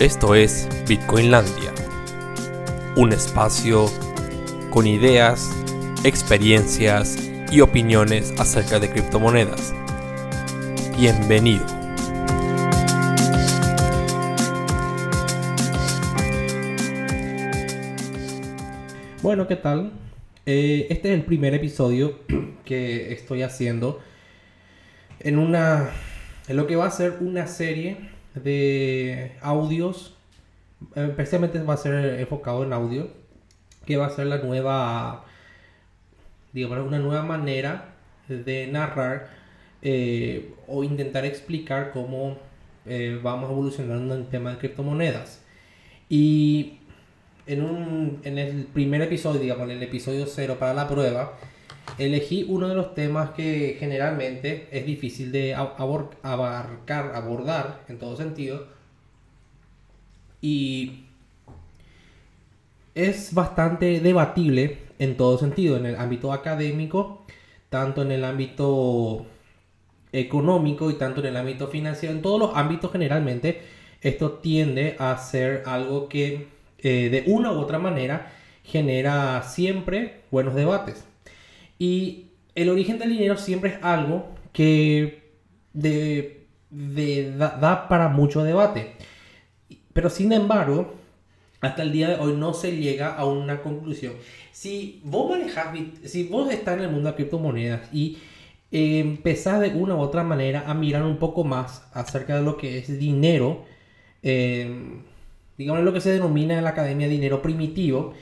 Esto 0.00 0.34
es 0.34 0.68
Bitcoinlandia, 0.86 1.72
un 2.96 3.14
espacio 3.14 3.86
con 4.68 4.86
ideas, 4.86 5.50
experiencias 6.04 7.16
y 7.50 7.62
opiniones 7.62 8.34
acerca 8.38 8.78
de 8.78 8.90
criptomonedas. 8.90 9.72
Bienvenido. 10.98 11.64
Bueno, 19.22 19.48
¿qué 19.48 19.56
tal? 19.56 19.92
Eh, 20.44 20.88
este 20.90 21.08
es 21.08 21.14
el 21.14 21.24
primer 21.24 21.54
episodio 21.54 22.18
que 22.66 23.14
estoy 23.14 23.40
haciendo 23.40 24.02
en 25.20 25.38
una 25.38 25.88
en 26.48 26.56
lo 26.58 26.66
que 26.66 26.76
va 26.76 26.84
a 26.84 26.90
ser 26.90 27.16
una 27.22 27.46
serie 27.46 28.14
de 28.42 29.32
audios, 29.40 30.14
eh, 30.94 31.06
especialmente 31.10 31.58
va 31.62 31.74
a 31.74 31.78
ser 31.78 32.20
enfocado 32.20 32.64
en 32.64 32.72
audio, 32.72 33.08
que 33.84 33.96
va 33.96 34.06
a 34.06 34.10
ser 34.10 34.26
la 34.26 34.38
nueva, 34.38 35.24
digamos, 36.52 36.78
una 36.86 36.98
nueva 36.98 37.22
manera 37.22 37.94
de 38.28 38.66
narrar 38.66 39.28
eh, 39.82 40.54
o 40.66 40.82
intentar 40.84 41.24
explicar 41.24 41.92
cómo 41.92 42.38
eh, 42.86 43.18
vamos 43.22 43.50
evolucionando 43.50 44.14
en 44.14 44.22
el 44.22 44.26
tema 44.28 44.50
de 44.52 44.58
criptomonedas. 44.58 45.42
Y 46.08 46.78
en, 47.46 47.62
un, 47.62 48.20
en 48.24 48.38
el 48.38 48.64
primer 48.64 49.02
episodio, 49.02 49.40
digamos, 49.40 49.64
en 49.64 49.76
el 49.76 49.82
episodio 49.82 50.26
cero 50.26 50.56
para 50.58 50.74
la 50.74 50.88
prueba, 50.88 51.38
elegí 51.98 52.44
uno 52.48 52.68
de 52.68 52.74
los 52.74 52.94
temas 52.94 53.30
que 53.30 53.76
generalmente 53.78 54.68
es 54.70 54.86
difícil 54.86 55.32
de 55.32 55.54
abarcar, 55.54 57.12
abordar 57.14 57.84
en 57.88 57.98
todo 57.98 58.16
sentido. 58.16 58.66
Y 60.40 61.06
es 62.94 63.34
bastante 63.34 64.00
debatible 64.00 64.78
en 64.98 65.16
todo 65.16 65.38
sentido, 65.38 65.76
en 65.76 65.86
el 65.86 65.96
ámbito 65.96 66.32
académico, 66.32 67.24
tanto 67.68 68.02
en 68.02 68.12
el 68.12 68.24
ámbito 68.24 69.26
económico 70.12 70.90
y 70.90 70.94
tanto 70.94 71.20
en 71.20 71.26
el 71.26 71.36
ámbito 71.36 71.68
financiero, 71.68 72.14
en 72.14 72.22
todos 72.22 72.40
los 72.40 72.56
ámbitos 72.56 72.92
generalmente, 72.92 73.62
esto 74.00 74.32
tiende 74.32 74.96
a 74.98 75.16
ser 75.18 75.62
algo 75.66 76.08
que 76.08 76.48
eh, 76.78 77.08
de 77.10 77.24
una 77.26 77.52
u 77.52 77.58
otra 77.58 77.78
manera 77.78 78.32
genera 78.64 79.42
siempre 79.42 80.22
buenos 80.30 80.54
debates. 80.54 81.04
Y 81.78 82.26
el 82.54 82.68
origen 82.68 82.98
del 82.98 83.10
dinero 83.10 83.36
siempre 83.36 83.70
es 83.70 83.84
algo 83.84 84.28
que 84.52 85.26
de, 85.72 86.46
da, 87.36 87.88
para 87.88 88.08
mucho 88.08 88.42
debate. 88.42 88.92
Pero 89.92 90.10
sin 90.10 90.32
embargo, 90.32 90.94
hasta 91.60 91.82
el 91.82 91.92
día 91.92 92.08
de 92.08 92.16
hoy 92.16 92.34
no 92.34 92.54
se 92.54 92.76
llega 92.76 93.14
a 93.14 93.26
una 93.26 93.62
conclusión. 93.62 94.14
Si 94.52 95.00
vos 95.04 95.30
manejas, 95.30 95.68
si 96.04 96.24
vos 96.24 96.50
estás 96.50 96.78
en 96.78 96.84
el 96.84 96.90
mundo 96.90 97.10
de 97.10 97.16
criptomonedas 97.16 97.92
y 97.92 98.18
eh, 98.70 99.00
empezás 99.00 99.60
de 99.60 99.70
una 99.70 99.94
u 99.94 100.00
otra 100.00 100.22
manera 100.22 100.64
a 100.66 100.74
mirar 100.74 101.02
un 101.02 101.18
poco 101.18 101.44
más 101.44 101.86
acerca 101.92 102.36
de 102.36 102.42
lo 102.42 102.56
que 102.56 102.78
es 102.78 102.98
dinero, 102.98 103.64
eh, 104.22 105.00
digamos 105.58 105.82
lo 105.82 105.92
que 105.92 106.00
se 106.00 106.10
denomina 106.10 106.56
en 106.56 106.64
la 106.64 106.70
academia 106.70 107.08
dinero 107.08 107.42
primitivo, 107.42 108.14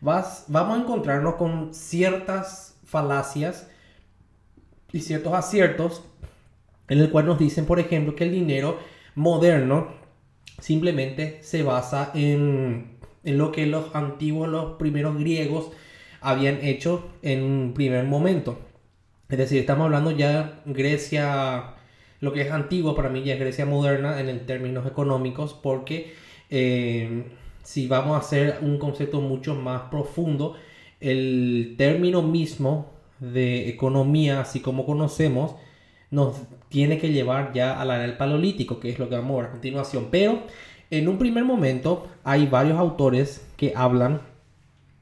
vas, 0.00 0.44
vamos 0.48 0.78
a 0.78 0.82
encontrarnos 0.82 1.34
con 1.34 1.74
ciertas 1.74 2.69
falacias 2.90 3.70
y 4.92 5.00
ciertos 5.00 5.32
aciertos 5.32 6.02
en 6.88 6.98
el 6.98 7.10
cual 7.10 7.26
nos 7.26 7.38
dicen, 7.38 7.66
por 7.66 7.78
ejemplo, 7.78 8.16
que 8.16 8.24
el 8.24 8.32
dinero 8.32 8.78
moderno 9.14 9.88
simplemente 10.58 11.38
se 11.42 11.62
basa 11.62 12.10
en, 12.14 12.98
en 13.22 13.38
lo 13.38 13.52
que 13.52 13.66
los 13.66 13.94
antiguos, 13.94 14.48
los 14.48 14.72
primeros 14.72 15.16
griegos 15.16 15.70
habían 16.20 16.64
hecho 16.64 17.08
en 17.22 17.44
un 17.44 17.74
primer 17.74 18.04
momento. 18.04 18.58
Es 19.28 19.38
decir, 19.38 19.60
estamos 19.60 19.84
hablando 19.84 20.10
ya 20.10 20.60
Grecia, 20.66 21.76
lo 22.18 22.32
que 22.32 22.42
es 22.42 22.50
antiguo 22.50 22.96
para 22.96 23.08
mí 23.08 23.22
ya 23.22 23.34
es 23.34 23.40
Grecia 23.40 23.64
moderna 23.64 24.20
en 24.20 24.44
términos 24.44 24.84
económicos, 24.84 25.54
porque 25.54 26.12
eh, 26.50 27.24
si 27.62 27.86
vamos 27.86 28.16
a 28.16 28.18
hacer 28.18 28.58
un 28.62 28.78
concepto 28.78 29.20
mucho 29.20 29.54
más 29.54 29.82
profundo, 29.82 30.56
el 31.00 31.74
término 31.78 32.22
mismo 32.22 32.90
de 33.18 33.68
economía, 33.68 34.40
así 34.40 34.60
como 34.60 34.86
conocemos, 34.86 35.54
nos 36.10 36.36
tiene 36.68 36.98
que 36.98 37.12
llevar 37.12 37.52
ya 37.52 37.80
a 37.80 37.84
la 37.84 37.98
del 37.98 38.16
paleolítico, 38.16 38.80
que 38.80 38.90
es 38.90 38.98
lo 38.98 39.08
que 39.08 39.16
vamos 39.16 39.32
a 39.32 39.36
ver 39.42 39.46
a 39.46 39.52
continuación. 39.52 40.08
Pero 40.10 40.42
en 40.90 41.08
un 41.08 41.18
primer 41.18 41.44
momento 41.44 42.08
hay 42.24 42.46
varios 42.46 42.78
autores 42.78 43.46
que 43.56 43.72
hablan 43.76 44.20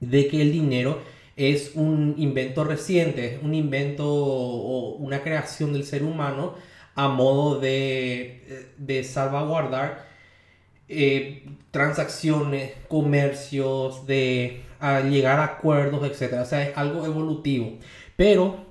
de 0.00 0.28
que 0.28 0.42
el 0.42 0.52
dinero 0.52 1.00
es 1.36 1.72
un 1.74 2.14
invento 2.18 2.64
reciente, 2.64 3.38
un 3.42 3.54
invento 3.54 4.06
o 4.06 4.96
una 4.96 5.22
creación 5.22 5.72
del 5.72 5.84
ser 5.84 6.02
humano 6.02 6.54
a 6.94 7.08
modo 7.08 7.60
de, 7.60 8.72
de 8.76 9.04
salvaguardar 9.04 10.08
eh, 10.88 11.44
transacciones, 11.70 12.72
comercios, 12.88 14.06
de 14.06 14.62
llegar 15.02 15.38
a 15.40 15.44
acuerdos, 15.44 16.04
etc. 16.04 16.34
O 16.42 16.44
sea, 16.44 16.62
es 16.62 16.76
algo 16.76 17.04
evolutivo. 17.04 17.78
Pero 18.16 18.66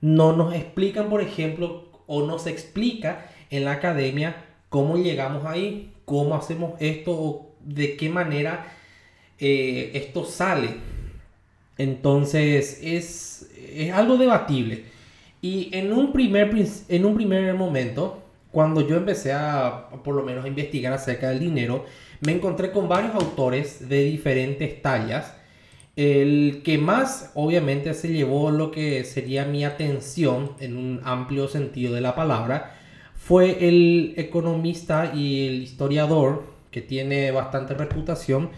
no 0.00 0.34
nos 0.34 0.54
explican, 0.54 1.08
por 1.08 1.20
ejemplo, 1.20 1.84
o 2.06 2.26
no 2.26 2.38
se 2.38 2.50
explica 2.50 3.26
en 3.50 3.64
la 3.64 3.72
academia 3.72 4.36
cómo 4.68 4.96
llegamos 4.96 5.44
ahí, 5.44 5.92
cómo 6.04 6.34
hacemos 6.34 6.72
esto 6.80 7.12
o 7.12 7.54
de 7.60 7.96
qué 7.96 8.08
manera 8.08 8.66
eh, 9.38 9.90
esto 9.94 10.24
sale. 10.24 10.76
Entonces 11.78 12.80
es, 12.82 13.50
es 13.56 13.92
algo 13.92 14.16
debatible. 14.16 14.84
Y 15.40 15.70
en 15.72 15.92
un, 15.92 16.12
primer, 16.12 16.54
en 16.88 17.04
un 17.04 17.14
primer 17.16 17.54
momento, 17.54 18.22
cuando 18.52 18.86
yo 18.86 18.96
empecé 18.96 19.32
a, 19.32 19.88
por 20.04 20.14
lo 20.14 20.22
menos, 20.22 20.44
a 20.44 20.48
investigar 20.48 20.92
acerca 20.92 21.30
del 21.30 21.40
dinero, 21.40 21.84
me 22.20 22.32
encontré 22.32 22.70
con 22.70 22.88
varios 22.88 23.14
autores 23.14 23.88
de 23.88 24.04
diferentes 24.04 24.80
tallas. 24.80 25.34
El 25.94 26.62
que 26.64 26.78
más, 26.78 27.32
obviamente, 27.34 27.92
se 27.92 28.08
llevó 28.08 28.50
lo 28.50 28.70
que 28.70 29.04
sería 29.04 29.44
mi 29.44 29.64
atención 29.64 30.52
en 30.58 30.76
un 30.76 31.00
amplio 31.04 31.48
sentido 31.48 31.94
de 31.94 32.00
la 32.00 32.14
palabra, 32.14 32.78
fue 33.14 33.68
el 33.68 34.14
economista 34.16 35.12
y 35.14 35.46
el 35.46 35.62
historiador 35.62 36.44
que 36.70 36.80
tiene 36.80 37.30
bastante 37.30 37.74
reputación, 37.74 38.50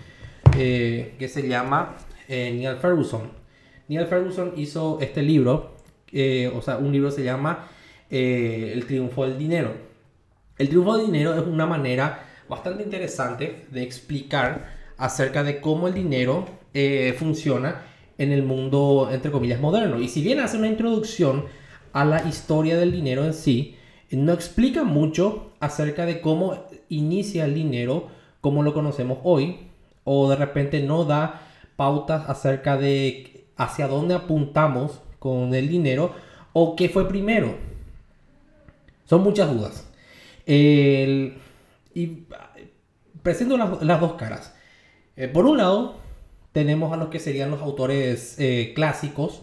eh, 0.56 1.16
que 1.18 1.28
se 1.28 1.48
llama 1.48 1.96
eh, 2.28 2.52
Neil 2.56 2.76
Ferguson. 2.76 3.32
Neil 3.88 4.06
Ferguson 4.06 4.52
hizo 4.56 4.98
este 5.00 5.20
libro, 5.22 5.74
eh, 6.12 6.50
o 6.54 6.62
sea, 6.62 6.78
un 6.78 6.92
libro 6.92 7.10
se 7.10 7.24
llama 7.24 7.68
el 8.08 8.86
triunfo 8.86 9.26
del 9.26 9.36
dinero. 9.36 9.72
El 10.56 10.68
triunfo 10.68 10.96
del 10.96 11.06
dinero 11.06 11.34
es 11.34 11.44
una 11.44 11.66
manera 11.66 12.24
bastante 12.48 12.84
interesante 12.84 13.66
de 13.72 13.82
explicar 13.82 14.72
acerca 14.96 15.42
de 15.42 15.60
cómo 15.60 15.88
el 15.88 15.94
dinero 15.94 16.46
eh, 16.74 17.14
funciona 17.18 17.82
en 18.18 18.32
el 18.32 18.42
mundo, 18.42 19.08
entre 19.10 19.30
comillas, 19.30 19.60
moderno. 19.60 20.00
Y 20.00 20.08
si 20.08 20.22
bien 20.22 20.40
hace 20.40 20.58
una 20.58 20.68
introducción 20.68 21.46
a 21.92 22.04
la 22.04 22.26
historia 22.28 22.76
del 22.76 22.92
dinero 22.92 23.24
en 23.24 23.34
sí, 23.34 23.76
no 24.10 24.32
explica 24.32 24.84
mucho 24.84 25.52
acerca 25.60 26.06
de 26.06 26.20
cómo 26.20 26.64
inicia 26.88 27.46
el 27.46 27.54
dinero 27.54 28.08
como 28.40 28.62
lo 28.62 28.74
conocemos 28.74 29.18
hoy, 29.22 29.68
o 30.04 30.28
de 30.28 30.36
repente 30.36 30.82
no 30.82 31.04
da 31.04 31.48
pautas 31.76 32.28
acerca 32.28 32.76
de 32.76 33.46
hacia 33.56 33.88
dónde 33.88 34.14
apuntamos 34.14 35.00
con 35.18 35.54
el 35.54 35.68
dinero, 35.68 36.12
o 36.52 36.76
qué 36.76 36.88
fue 36.90 37.08
primero 37.08 37.56
son 39.04 39.22
muchas 39.22 39.52
dudas. 39.52 39.88
y 40.46 42.26
presento 43.22 43.56
las, 43.56 44.00
dos 44.00 44.14
caras. 44.14 44.54
Eh, 45.16 45.28
por 45.28 45.46
un 45.46 45.58
lado, 45.58 45.96
tenemos 46.54 46.92
a 46.92 46.96
los 46.96 47.08
que 47.08 47.18
serían 47.18 47.50
los 47.50 47.60
autores 47.60 48.36
eh, 48.38 48.72
clásicos 48.76 49.42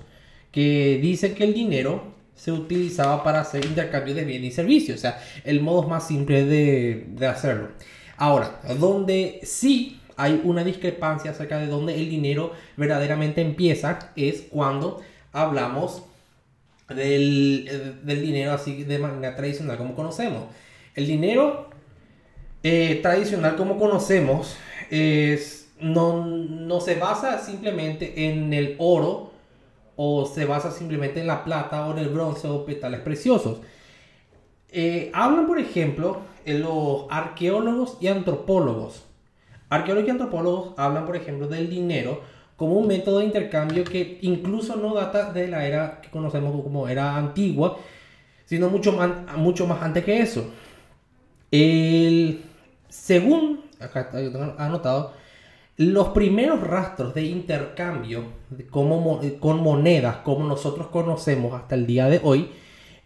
que 0.52 0.98
dicen 1.02 1.36
que 1.36 1.44
el 1.44 1.54
dinero 1.54 2.14
se 2.36 2.54
utilizaba 2.54 3.22
para 3.22 3.42
hacer 3.42 3.66
intercambio 3.66 4.16
de 4.16 4.24
bienes 4.24 4.54
y 4.54 4.56
servicios. 4.56 4.98
O 4.98 5.02
sea, 5.02 5.22
el 5.44 5.60
modo 5.60 5.84
más 5.84 6.08
simple 6.08 6.46
de, 6.46 7.08
de 7.10 7.28
hacerlo. 7.28 7.68
Ahora, 8.16 8.62
donde 8.80 9.42
sí 9.44 10.00
hay 10.16 10.40
una 10.46 10.64
discrepancia 10.64 11.32
acerca 11.32 11.60
de 11.60 11.68
dónde 11.68 11.96
el 11.96 12.10
dinero 12.10 12.54
verdaderamente 12.78 13.42
empieza 13.42 14.00
es 14.16 14.44
cuando 14.50 15.02
hablamos 15.34 16.04
del, 16.88 18.00
del, 18.04 18.22
dinero 18.22 18.54
así 18.54 18.84
de 18.84 19.00
manera 19.00 19.36
tradicional 19.36 19.78
como 19.78 19.96
conocemos. 19.96 20.46
El 20.96 21.08
dinero 21.08 21.70
eh, 22.64 23.00
tradicional 23.02 23.58
como 23.58 23.78
conocemos 23.78 24.56
es, 24.90 25.61
no, 25.82 26.26
no 26.26 26.80
se 26.80 26.96
basa 26.96 27.40
simplemente 27.40 28.30
en 28.30 28.54
el 28.54 28.76
oro 28.80 29.32
o 29.96 30.26
se 30.26 30.46
basa 30.46 30.72
simplemente 30.72 31.20
en 31.20 31.28
la 31.28 31.44
plata 31.44 31.88
o 31.88 31.92
en 31.92 32.00
el 32.00 32.10
bronce 32.10 32.48
o 32.48 32.66
petales 32.66 33.02
preciosos. 33.02 33.60
Eh, 34.70 35.12
hablan, 35.14 35.48
por 35.48 35.60
ejemplo, 35.60 36.22
los 36.46 37.06
arqueólogos 37.10 37.98
y 38.00 38.08
antropólogos. 38.08 39.04
Arqueólogos 39.70 40.08
y 40.08 40.12
antropólogos 40.12 40.74
hablan, 40.78 41.06
por 41.06 41.16
ejemplo, 41.16 41.48
del 41.48 41.70
dinero 41.70 42.22
como 42.56 42.74
un 42.74 42.88
método 42.88 43.20
de 43.20 43.26
intercambio 43.26 43.84
que 43.84 44.20
incluso 44.22 44.76
no 44.76 44.94
data 44.94 45.34
de 45.34 45.48
la 45.48 45.66
era 45.66 46.00
que 46.00 46.10
conocemos 46.10 46.62
como 46.62 46.88
era 46.88 47.18
antigua, 47.18 47.78
sino 48.46 48.70
mucho 48.70 48.92
más, 48.92 49.36
mucho 49.36 49.66
más 49.66 49.82
antes 49.82 50.06
que 50.06 50.20
eso. 50.20 50.46
El, 51.50 52.44
según, 52.88 53.62
acá 53.80 54.02
está 54.02 54.20
anotado, 54.64 55.14
los 55.78 56.10
primeros 56.10 56.62
rastros 56.62 57.14
de 57.14 57.24
intercambio 57.24 58.26
como, 58.70 59.22
con 59.40 59.64
monedas 59.64 60.18
como 60.18 60.46
nosotros 60.46 60.88
conocemos 60.88 61.54
hasta 61.54 61.76
el 61.76 61.88
día 61.88 62.08
de 62.08 62.20
hoy, 62.24 62.52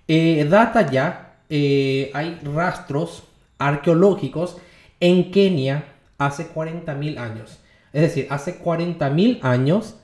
eh, 0.07 0.45
data 0.49 0.89
ya, 0.89 1.37
eh, 1.49 2.11
hay 2.13 2.39
rastros 2.43 3.23
arqueológicos 3.57 4.57
en 4.99 5.31
Kenia 5.31 5.85
hace 6.17 6.53
40.000 6.53 7.17
años. 7.17 7.59
Es 7.93 8.01
decir, 8.01 8.27
hace 8.29 8.59
40.000 8.59 9.39
años 9.43 9.95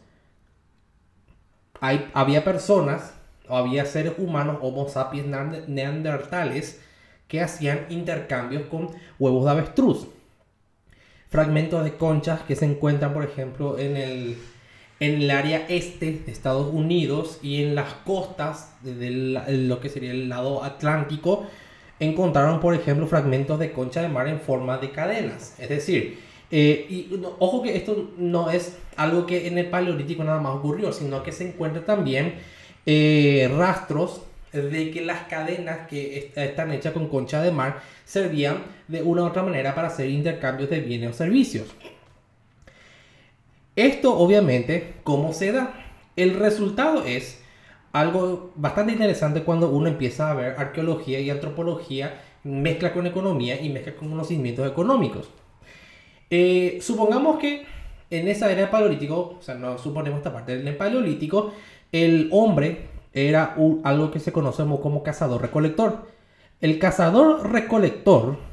había 2.14 2.44
personas, 2.44 3.14
o 3.48 3.58
había 3.58 3.86
seres 3.86 4.14
humanos, 4.18 4.60
Homo 4.62 4.88
sapiens 4.88 5.68
neandertales, 5.68 6.80
que 7.28 7.42
hacían 7.42 7.86
intercambios 7.90 8.64
con 8.64 8.90
huevos 9.20 9.46
de 9.46 9.52
avestruz. 9.52 10.08
Fragmentos 11.32 11.86
de 11.86 11.94
conchas 11.96 12.42
que 12.42 12.58
se 12.58 12.66
encuentran, 12.66 13.14
por 13.14 13.24
ejemplo, 13.24 13.80
en 13.80 13.96
el, 13.96 14.38
en 15.00 15.22
el 15.22 15.32
área 15.32 15.66
este 15.70 16.12
de 16.26 16.30
Estados 16.32 16.74
Unidos 16.74 17.40
y 17.42 17.64
en 17.64 17.74
las 17.74 17.94
costas 17.94 18.76
de 18.82 19.10
lo 19.48 19.80
que 19.80 19.88
sería 19.88 20.12
el 20.12 20.28
lado 20.28 20.62
atlántico, 20.62 21.48
encontraron, 22.02 22.60
por 22.60 22.76
ejemplo, 22.76 23.08
fragmentos 23.08 23.58
de 23.60 23.72
concha 23.72 24.02
de 24.02 24.10
mar 24.10 24.28
en 24.28 24.42
forma 24.42 24.78
de 24.78 24.92
cadenas. 24.92 25.56
Es 25.58 25.70
decir, 25.70 26.20
eh, 26.52 26.86
y 26.90 27.10
ojo 27.40 27.64
que 27.64 27.78
esto 27.78 28.12
no 28.18 28.52
es 28.52 28.78
algo 28.98 29.26
que 29.26 29.48
en 29.48 29.58
el 29.58 29.70
Paleolítico 29.70 30.26
nada 30.26 30.42
más 30.42 30.56
ocurrió, 30.56 30.92
sino 30.92 31.24
que 31.24 31.32
se 31.32 31.48
encuentran 31.48 31.86
también 31.86 32.36
eh, 32.86 33.50
rastros 33.56 34.24
de 34.52 34.92
que 34.92 35.02
las 35.02 35.28
cadenas 35.28 35.88
que 35.88 36.34
están 36.36 36.74
hechas 36.74 36.92
con 36.92 37.08
concha 37.08 37.42
de 37.42 37.52
mar 37.52 37.82
servían 38.04 38.58
de 38.92 39.02
una 39.02 39.24
u 39.24 39.26
otra 39.28 39.44
manera 39.44 39.74
para 39.74 39.88
hacer 39.88 40.10
intercambios 40.10 40.70
de 40.70 40.82
bienes 40.82 41.12
o 41.12 41.14
servicios. 41.14 41.68
Esto 43.76 44.18
obviamente, 44.18 44.96
¿cómo 45.04 45.32
se 45.34 45.54
da? 45.54 45.74
El 46.16 46.36
resultado 46.36 47.06
es 47.06 47.42
algo 47.94 48.52
bastante 48.56 48.92
interesante 48.92 49.44
cuando 49.44 49.70
uno 49.70 49.88
empieza 49.88 50.30
a 50.30 50.34
ver 50.34 50.56
arqueología 50.58 51.20
y 51.22 51.30
antropología, 51.30 52.22
mezcla 52.44 52.94
con 52.94 53.08
economía 53.08 53.62
y 53.62 53.70
mezcla 53.70 53.96
con 53.96 54.10
conocimientos 54.10 54.70
económicos. 54.70 55.30
Eh, 56.30 56.80
supongamos 56.82 57.40
que 57.40 57.66
en 58.10 58.28
esa 58.28 58.52
era 58.52 58.70
paleolítico, 58.70 59.38
o 59.40 59.42
sea, 59.42 59.56
no 59.56 59.78
suponemos 59.78 60.18
esta 60.18 60.34
parte 60.34 60.58
del 60.58 60.76
paleolítico, 60.76 61.54
el 61.94 62.30
hombre 62.32 62.90
era 63.14 63.56
algo 63.84 64.12
que 64.12 64.20
se 64.20 64.32
conoce 64.32 64.64
como 64.64 65.04
cazador-recolector. 65.04 66.08
El 66.60 66.78
cazador-recolector 66.80 68.51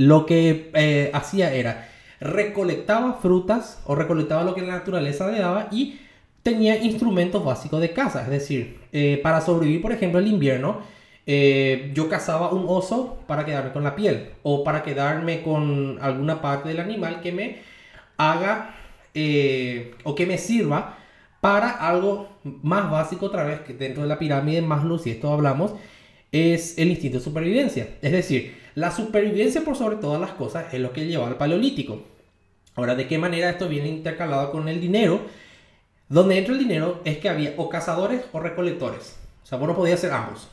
lo 0.00 0.24
que 0.24 0.70
eh, 0.72 1.10
hacía 1.12 1.52
era 1.52 1.86
recolectaba 2.20 3.18
frutas 3.20 3.82
o 3.84 3.94
recolectaba 3.94 4.44
lo 4.44 4.54
que 4.54 4.62
la 4.62 4.72
naturaleza 4.72 5.30
le 5.30 5.40
daba 5.40 5.68
y 5.70 6.00
tenía 6.42 6.82
instrumentos 6.82 7.44
básicos 7.44 7.82
de 7.82 7.92
caza. 7.92 8.22
Es 8.22 8.30
decir, 8.30 8.80
eh, 8.92 9.20
para 9.22 9.42
sobrevivir, 9.42 9.82
por 9.82 9.92
ejemplo, 9.92 10.18
el 10.18 10.26
invierno, 10.26 10.78
eh, 11.26 11.90
yo 11.94 12.08
cazaba 12.08 12.50
un 12.50 12.64
oso 12.66 13.18
para 13.26 13.44
quedarme 13.44 13.72
con 13.72 13.84
la 13.84 13.94
piel 13.94 14.30
o 14.42 14.64
para 14.64 14.82
quedarme 14.82 15.42
con 15.42 15.98
alguna 16.00 16.40
parte 16.40 16.70
del 16.70 16.80
animal 16.80 17.20
que 17.20 17.32
me 17.32 17.58
haga 18.16 18.76
o 20.04 20.14
que 20.14 20.24
me 20.26 20.38
sirva 20.38 20.96
para 21.42 21.68
algo 21.72 22.30
más 22.44 22.90
básico 22.90 23.26
otra 23.26 23.44
vez, 23.44 23.60
que 23.60 23.74
dentro 23.74 24.02
de 24.04 24.08
la 24.08 24.18
pirámide 24.18 24.62
más 24.62 24.82
luz, 24.82 25.06
y 25.06 25.10
esto 25.10 25.30
hablamos, 25.30 25.74
es 26.32 26.78
el 26.78 26.88
instinto 26.88 27.18
de 27.18 27.24
supervivencia. 27.24 27.88
Es 28.00 28.12
decir, 28.12 28.59
la 28.74 28.90
supervivencia 28.90 29.62
por 29.62 29.76
sobre 29.76 29.96
todas 29.96 30.20
las 30.20 30.32
cosas 30.32 30.72
es 30.72 30.80
lo 30.80 30.92
que 30.92 31.06
lleva 31.06 31.26
al 31.26 31.36
paleolítico. 31.36 32.02
Ahora, 32.74 32.94
¿de 32.94 33.06
qué 33.06 33.18
manera 33.18 33.50
esto 33.50 33.68
viene 33.68 33.88
intercalado 33.88 34.52
con 34.52 34.68
el 34.68 34.80
dinero? 34.80 35.20
Donde 36.08 36.38
entra 36.38 36.54
el 36.54 36.58
dinero 36.58 37.00
es 37.04 37.18
que 37.18 37.28
había 37.28 37.54
o 37.56 37.68
cazadores 37.68 38.24
o 38.32 38.40
recolectores. 38.40 39.18
O 39.42 39.46
sea, 39.46 39.58
bueno, 39.58 39.76
podía 39.76 39.96
ser 39.96 40.12
ambos. 40.12 40.48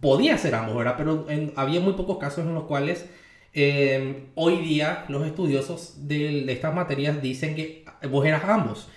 Podía 0.00 0.38
ser 0.38 0.54
ambos, 0.54 0.76
¿verdad? 0.76 0.94
Pero 0.96 1.26
había 1.56 1.80
muy 1.80 1.92
pocos 1.94 2.18
casos 2.18 2.46
en 2.46 2.54
los 2.54 2.64
cuales 2.64 3.06
eh, 3.52 4.26
hoy 4.34 4.56
día 4.58 5.04
los 5.08 5.26
estudiosos 5.26 6.08
de, 6.08 6.44
de 6.44 6.52
estas 6.52 6.74
materias 6.74 7.20
dicen 7.20 7.54
que 7.54 7.84
vos 8.10 8.24
eras 8.26 8.44
ambos. 8.44 8.88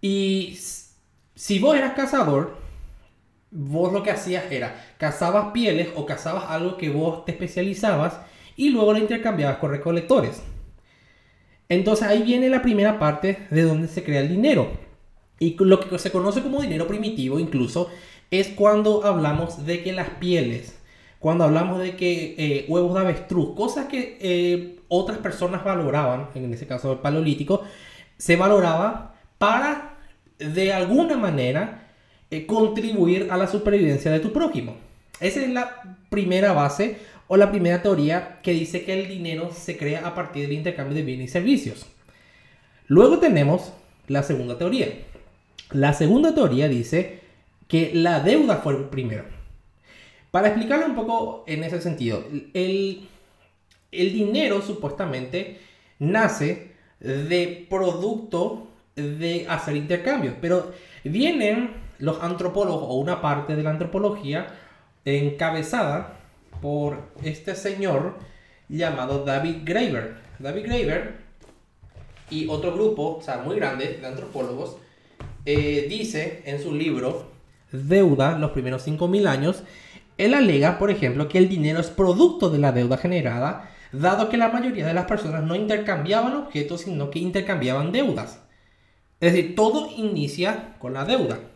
Y 0.00 0.58
si 1.34 1.58
vos 1.58 1.76
eras 1.76 1.94
cazador, 1.94 2.61
vos 3.52 3.92
lo 3.92 4.02
que 4.02 4.10
hacías 4.10 4.50
era 4.50 4.82
cazabas 4.98 5.52
pieles 5.52 5.88
o 5.94 6.06
cazabas 6.06 6.44
algo 6.48 6.78
que 6.78 6.88
vos 6.88 7.24
te 7.24 7.32
especializabas 7.32 8.18
y 8.56 8.70
luego 8.70 8.92
lo 8.92 8.98
intercambiabas 8.98 9.58
con 9.58 9.70
recolectores. 9.70 10.42
Entonces 11.68 12.08
ahí 12.08 12.22
viene 12.22 12.48
la 12.48 12.62
primera 12.62 12.98
parte 12.98 13.46
de 13.50 13.62
donde 13.62 13.88
se 13.88 14.02
crea 14.02 14.20
el 14.20 14.28
dinero. 14.28 14.70
Y 15.38 15.56
lo 15.58 15.80
que 15.80 15.98
se 15.98 16.10
conoce 16.10 16.42
como 16.42 16.60
dinero 16.60 16.86
primitivo 16.86 17.38
incluso 17.38 17.88
es 18.30 18.48
cuando 18.48 19.04
hablamos 19.04 19.66
de 19.66 19.82
que 19.82 19.92
las 19.92 20.08
pieles, 20.08 20.78
cuando 21.18 21.44
hablamos 21.44 21.80
de 21.80 21.96
que 21.96 22.34
eh, 22.38 22.64
huevos 22.68 22.94
de 22.94 23.00
avestruz, 23.00 23.54
cosas 23.54 23.86
que 23.86 24.18
eh, 24.20 24.80
otras 24.88 25.18
personas 25.18 25.64
valoraban, 25.64 26.28
en 26.34 26.52
ese 26.52 26.66
caso 26.66 26.92
el 26.92 26.98
paleolítico, 26.98 27.62
se 28.16 28.36
valoraba 28.36 29.14
para 29.38 29.98
de 30.38 30.72
alguna 30.72 31.16
manera 31.16 31.81
eh, 32.32 32.46
contribuir 32.46 33.28
a 33.30 33.36
la 33.36 33.46
supervivencia 33.46 34.10
de 34.10 34.18
tu 34.18 34.32
prójimo. 34.32 34.74
Esa 35.20 35.42
es 35.42 35.50
la 35.50 35.98
primera 36.08 36.54
base 36.54 36.96
o 37.28 37.36
la 37.36 37.50
primera 37.50 37.82
teoría 37.82 38.40
que 38.42 38.52
dice 38.52 38.84
que 38.84 38.98
el 38.98 39.06
dinero 39.06 39.50
se 39.52 39.76
crea 39.76 40.06
a 40.06 40.14
partir 40.14 40.48
del 40.48 40.56
intercambio 40.56 40.96
de 40.96 41.02
bienes 41.02 41.28
y 41.28 41.32
servicios. 41.32 41.84
Luego 42.86 43.18
tenemos 43.18 43.74
la 44.08 44.22
segunda 44.22 44.56
teoría. 44.56 44.88
La 45.72 45.92
segunda 45.92 46.34
teoría 46.34 46.68
dice 46.68 47.20
que 47.68 47.90
la 47.92 48.20
deuda 48.20 48.56
fue 48.56 48.90
primero. 48.90 49.24
Para 50.30 50.48
explicarlo 50.48 50.86
un 50.86 50.94
poco 50.94 51.44
en 51.46 51.64
ese 51.64 51.82
sentido, 51.82 52.24
el, 52.54 53.08
el 53.90 54.12
dinero 54.14 54.62
supuestamente 54.62 55.58
nace 55.98 56.72
de 56.98 57.66
producto 57.68 58.68
de 58.96 59.44
hacer 59.50 59.76
intercambios. 59.76 60.34
Pero 60.40 60.72
vienen 61.04 61.81
los 62.02 62.20
antropólogos 62.20 62.88
o 62.88 62.94
una 62.94 63.20
parte 63.20 63.54
de 63.54 63.62
la 63.62 63.70
antropología 63.70 64.48
encabezada 65.04 66.16
por 66.60 66.98
este 67.22 67.54
señor 67.54 68.16
llamado 68.68 69.24
David 69.24 69.58
Graeber. 69.62 70.16
David 70.40 70.64
Graeber 70.64 71.18
y 72.28 72.48
otro 72.48 72.72
grupo, 72.74 73.18
o 73.18 73.22
sea, 73.22 73.38
muy 73.38 73.54
grande 73.54 73.98
de 74.00 74.04
antropólogos, 74.04 74.78
eh, 75.46 75.86
dice 75.88 76.42
en 76.44 76.60
su 76.60 76.74
libro 76.74 77.30
Deuda, 77.70 78.36
los 78.36 78.50
primeros 78.50 78.84
5.000 78.84 79.28
años, 79.28 79.62
él 80.18 80.34
alega, 80.34 80.80
por 80.80 80.90
ejemplo, 80.90 81.28
que 81.28 81.38
el 81.38 81.48
dinero 81.48 81.78
es 81.78 81.90
producto 81.90 82.50
de 82.50 82.58
la 82.58 82.72
deuda 82.72 82.96
generada, 82.96 83.70
dado 83.92 84.28
que 84.28 84.36
la 84.36 84.48
mayoría 84.48 84.88
de 84.88 84.94
las 84.94 85.06
personas 85.06 85.44
no 85.44 85.54
intercambiaban 85.54 86.34
objetos, 86.34 86.80
sino 86.80 87.10
que 87.10 87.20
intercambiaban 87.20 87.92
deudas. 87.92 88.42
Es 89.20 89.34
decir, 89.34 89.54
todo 89.54 89.88
inicia 89.96 90.74
con 90.80 90.94
la 90.94 91.04
deuda. 91.04 91.51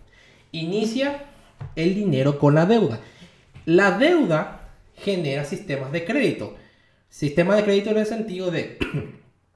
Inicia 0.56 1.24
el 1.74 1.94
dinero 1.94 2.38
con 2.38 2.54
la 2.54 2.66
deuda. 2.66 3.00
La 3.64 3.98
deuda 3.98 4.70
genera 4.96 5.44
sistemas 5.44 5.92
de 5.92 6.04
crédito. 6.04 6.56
Sistema 7.08 7.56
de 7.56 7.64
crédito 7.64 7.90
en 7.90 7.98
el 7.98 8.06
sentido 8.06 8.50
de, 8.50 8.78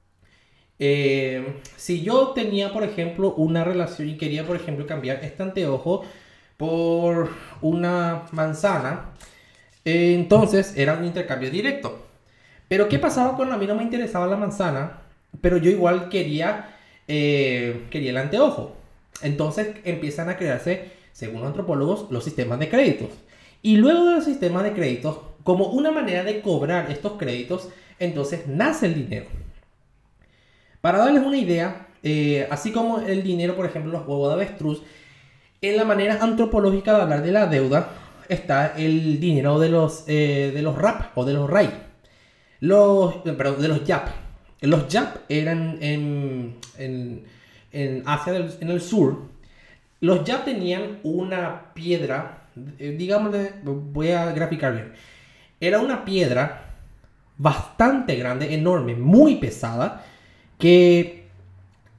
eh, 0.79 1.61
si 1.75 2.01
yo 2.01 2.29
tenía, 2.29 2.71
por 2.71 2.83
ejemplo, 2.83 3.33
una 3.35 3.63
relación 3.63 4.09
y 4.09 4.17
quería, 4.17 4.45
por 4.45 4.55
ejemplo, 4.55 4.85
cambiar 4.85 5.23
este 5.23 5.43
anteojo 5.43 6.03
por 6.57 7.29
una 7.61 8.23
manzana, 8.31 9.11
entonces 9.83 10.77
era 10.77 10.93
un 10.93 11.05
intercambio 11.05 11.49
directo. 11.49 12.05
Pero 12.67 12.87
¿qué 12.87 12.99
pasaba 12.99 13.35
cuando 13.35 13.55
a 13.55 13.57
mí 13.57 13.65
no 13.65 13.75
me 13.75 13.83
interesaba 13.83 14.27
la 14.27 14.37
manzana? 14.37 15.01
Pero 15.41 15.57
yo 15.57 15.71
igual 15.71 16.09
quería 16.09 16.77
eh, 17.07 17.87
quería 17.89 18.11
el 18.11 18.17
anteojo. 18.17 18.77
Entonces 19.23 19.75
empiezan 19.83 20.29
a 20.29 20.37
crearse, 20.37 20.91
según 21.13 21.45
antropólogos, 21.45 22.07
los 22.09 22.23
sistemas 22.23 22.59
de 22.59 22.69
créditos. 22.69 23.09
Y 23.61 23.77
luego 23.77 24.05
de 24.05 24.15
los 24.15 24.25
sistemas 24.25 24.63
de 24.63 24.73
créditos, 24.73 25.19
como 25.43 25.67
una 25.67 25.91
manera 25.91 26.23
de 26.23 26.41
cobrar 26.41 26.89
estos 26.89 27.13
créditos, 27.13 27.69
entonces 27.99 28.47
nace 28.47 28.87
el 28.87 28.95
dinero. 28.95 29.27
Para 30.81 30.97
darles 30.97 31.23
una 31.23 31.37
idea, 31.37 31.87
eh, 32.03 32.47
así 32.49 32.71
como 32.71 32.99
el 32.99 33.21
dinero, 33.23 33.55
por 33.55 33.65
ejemplo, 33.65 33.91
los 33.91 34.07
huevos 34.07 34.29
de 34.29 34.33
avestruz, 34.33 34.81
en 35.61 35.77
la 35.77 35.85
manera 35.85 36.17
antropológica 36.21 36.95
de 36.95 37.01
hablar 37.01 37.21
de 37.21 37.31
la 37.31 37.45
deuda, 37.45 37.89
está 38.27 38.73
el 38.77 39.19
dinero 39.19 39.59
de 39.59 39.69
los, 39.69 40.05
eh, 40.07 40.51
de 40.53 40.61
los 40.63 40.75
rap 40.75 41.15
o 41.15 41.25
de 41.25 41.33
los 41.33 41.49
rai. 41.49 41.69
Los, 42.59 43.15
perdón, 43.17 43.61
de 43.61 43.67
los 43.67 43.83
yap. 43.83 44.07
Los 44.61 44.87
yap 44.87 45.17
eran 45.29 45.77
en, 45.81 47.25
en 47.71 48.03
Asia 48.05 48.33
del, 48.33 48.51
en 48.59 48.69
el 48.69 48.81
sur. 48.81 49.29
Los 49.99 50.23
yap 50.23 50.45
tenían 50.45 50.99
una 51.03 51.73
piedra, 51.73 52.47
eh, 52.79 52.95
digamos, 52.97 53.35
voy 53.63 54.11
a 54.11 54.31
graficar 54.31 54.73
bien. 54.73 54.93
Era 55.59 55.79
una 55.79 56.03
piedra 56.03 56.71
bastante 57.37 58.15
grande, 58.15 58.53
enorme, 58.53 58.95
muy 58.95 59.35
pesada, 59.35 60.03
que 60.57 61.27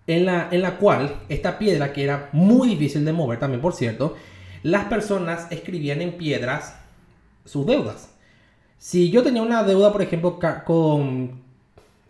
en 0.07 0.27
la, 0.27 0.49
en 0.51 0.63
la 0.63 0.77
cual 0.77 1.17
esta 1.29 1.59
piedra, 1.59 1.93
que 1.93 2.05
era 2.05 2.29
muy 2.33 2.69
difícil 2.69 3.05
de 3.05 3.13
mover 3.13 3.39
también, 3.39 3.61
por 3.61 3.75
cierto, 3.75 4.17
las 4.63 4.85
personas 4.85 5.51
escribían 5.51 6.01
en 6.01 6.13
piedras 6.13 6.77
sus 7.45 7.67
deudas. 7.67 8.15
Si 8.79 9.11
yo 9.11 9.23
tenía 9.23 9.43
una 9.43 9.63
deuda, 9.63 9.93
por 9.93 10.03
ejemplo, 10.03 10.39
con, 10.65 11.42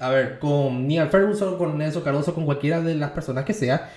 a 0.02 0.10
ver, 0.10 0.38
con 0.40 0.88
Neil 0.88 1.08
Ferguson, 1.08 1.56
con 1.56 1.78
Nelson 1.78 2.02
Cardoso, 2.02 2.34
con 2.34 2.44
cualquiera 2.44 2.80
de 2.80 2.96
las 2.96 3.12
personas 3.12 3.44
que 3.44 3.54
sea, 3.54 3.90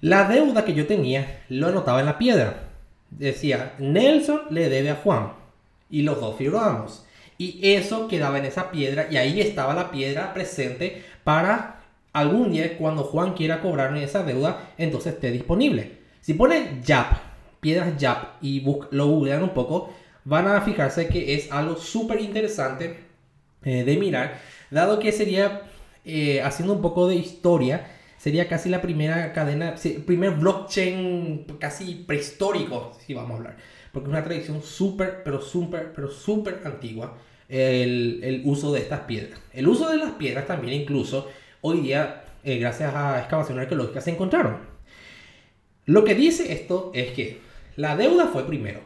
la 0.00 0.28
deuda 0.28 0.64
que 0.64 0.72
yo 0.72 0.86
tenía 0.86 1.42
lo 1.48 1.66
anotaba 1.66 1.98
en 1.98 2.06
la 2.06 2.16
piedra. 2.16 2.68
Decía, 3.10 3.74
Nelson 3.78 4.42
le 4.50 4.68
debe 4.68 4.90
a 4.90 4.94
Juan. 4.94 5.32
Y 5.90 6.02
los 6.02 6.20
dos 6.20 6.36
firmábamos. 6.36 7.04
Y 7.38 7.58
eso 7.74 8.06
quedaba 8.06 8.38
en 8.38 8.44
esa 8.44 8.70
piedra 8.70 9.08
y 9.10 9.16
ahí 9.16 9.40
estaba 9.40 9.74
la 9.74 9.90
piedra 9.90 10.32
presente 10.32 11.02
para 11.24 11.80
algún 12.12 12.52
día 12.52 12.78
cuando 12.78 13.02
Juan 13.02 13.34
quiera 13.34 13.60
cobrarme 13.60 14.04
esa 14.04 14.22
deuda, 14.22 14.70
entonces 14.78 15.14
esté 15.14 15.32
disponible. 15.32 15.98
Si 16.20 16.34
ponen 16.34 16.82
YAP, 16.82 17.12
piedras 17.60 17.96
YAP 17.98 18.42
y 18.42 18.64
lo 18.90 19.06
googlean 19.06 19.42
un 19.42 19.50
poco, 19.50 19.92
van 20.24 20.46
a 20.46 20.60
fijarse 20.62 21.08
que 21.08 21.34
es 21.34 21.52
algo 21.52 21.76
súper 21.76 22.20
interesante 22.20 22.96
eh, 23.64 23.84
de 23.84 23.96
mirar, 23.96 24.38
dado 24.70 24.98
que 24.98 25.12
sería, 25.12 25.62
eh, 26.04 26.42
haciendo 26.42 26.74
un 26.74 26.82
poco 26.82 27.08
de 27.08 27.16
historia, 27.16 27.88
sería 28.18 28.48
casi 28.48 28.68
la 28.68 28.82
primera 28.82 29.32
cadena, 29.32 29.74
primer 30.06 30.32
blockchain 30.32 31.46
casi 31.58 31.94
prehistórico, 32.06 32.92
si 33.06 33.14
vamos 33.14 33.32
a 33.32 33.34
hablar 33.36 33.56
porque 33.96 34.10
es 34.10 34.12
una 34.12 34.24
tradición 34.24 34.62
súper, 34.62 35.22
pero 35.24 35.40
súper, 35.40 35.94
pero 35.94 36.10
súper 36.10 36.60
antigua 36.66 37.16
el, 37.48 38.20
el, 38.22 38.42
uso 38.44 38.70
de 38.70 38.80
estas 38.80 39.00
piedras. 39.00 39.40
El 39.54 39.66
uso 39.68 39.88
de 39.88 39.96
las 39.96 40.10
piedras 40.12 40.46
también 40.46 40.82
incluso 40.82 41.30
hoy 41.62 41.80
día, 41.80 42.24
eh, 42.44 42.58
gracias 42.58 42.94
a 42.94 43.20
excavaciones 43.20 43.62
arqueológicas, 43.62 44.04
se 44.04 44.10
encontraron. 44.10 44.58
Lo 45.86 46.04
que 46.04 46.14
dice 46.14 46.52
esto 46.52 46.90
es 46.92 47.12
que 47.12 47.40
la 47.76 47.96
deuda 47.96 48.26
fue 48.26 48.46
primero. 48.46 48.80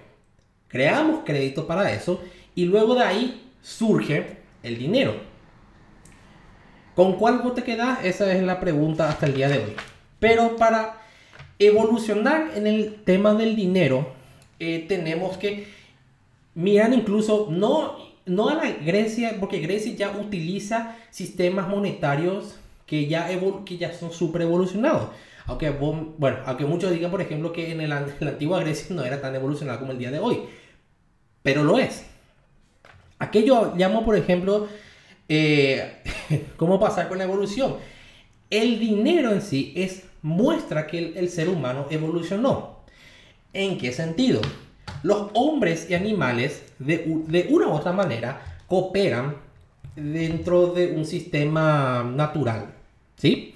Creamos 0.69 1.25
crédito 1.25 1.67
para 1.67 1.93
eso 1.93 2.23
y 2.55 2.67
luego 2.67 2.95
de 2.95 3.03
ahí 3.03 3.51
surge 3.63 4.37
el 4.63 4.79
dinero. 4.79 5.15
¿Con 6.95 7.15
cuál 7.15 7.43
te 7.55 7.63
quedas? 7.63 8.05
Esa 8.05 8.33
es 8.33 8.43
la 8.43 8.61
pregunta 8.61 9.09
hasta 9.09 9.27
el 9.27 9.35
día 9.35 9.49
de 9.49 9.59
hoy. 9.59 9.77
Pero 10.19 10.57
para 10.57 11.01
evolucionar 11.59 12.51
en 12.55 12.67
el 12.67 13.03
tema 13.05 13.35
del 13.35 13.55
dinero, 13.57 14.09
eh, 14.59 14.85
tenemos 14.89 15.37
que 15.37 15.67
mirar 16.55 16.93
incluso, 16.93 17.49
no, 17.51 17.97
no 18.27 18.49
a 18.49 18.55
la 18.55 18.71
Grecia, 18.71 19.37
porque 19.39 19.61
Grecia 19.61 19.95
ya 19.95 20.11
utiliza 20.11 20.97
sistemas 21.11 21.69
monetarios 21.69 22.57
que 22.87 23.07
ya, 23.07 23.29
que 23.65 23.79
ya 23.79 23.93
son 23.93 24.11
súper 24.11 24.43
evolucionados. 24.43 25.11
Aunque, 25.47 25.71
bueno, 25.71 26.39
aunque 26.45 26.65
muchos 26.65 26.93
digan, 26.93 27.11
por 27.11 27.21
ejemplo, 27.21 27.53
que 27.53 27.71
en, 27.71 27.89
la 27.89 28.07
antigua 28.21 28.61
Grecia 28.61 28.95
no 28.95 29.05
era 29.05 29.21
tan 29.21 29.35
evolucionado 29.35 29.79
como 29.79 29.93
el 29.93 29.99
día 29.99 30.11
de 30.11 30.19
hoy. 30.19 30.41
Pero 31.43 31.65
lo 31.65 31.79
es. 31.79 32.05
Aquello 33.19 33.75
llamo, 33.77 34.05
por 34.05 34.17
ejemplo, 34.17 34.69
eh, 35.33 36.03
cómo 36.57 36.81
pasar 36.81 37.09
con 37.09 37.19
la 37.19 37.25
evolución. 37.25 37.77
El 38.51 38.81
dinero 38.81 39.31
en 39.31 39.41
sí 39.41 39.73
es 39.77 40.03
muestra 40.23 40.89
que 40.89 41.13
el 41.17 41.29
ser 41.31 41.49
humano 41.49 41.87
evolucionó. 41.89 42.81
¿En 43.53 43.79
qué 43.79 43.93
sentido? 43.93 44.41
Los 45.05 45.31
hombres 45.35 45.87
y 45.89 45.95
animales 45.95 46.65
de, 46.81 47.47
una 47.49 47.69
u 47.69 47.73
otra 47.73 47.93
manera 47.93 48.61
cooperan 48.67 49.37
dentro 49.95 50.67
de 50.73 50.89
un 50.89 51.05
sistema 51.05 52.03
natural, 52.03 52.75
¿sí? 53.17 53.55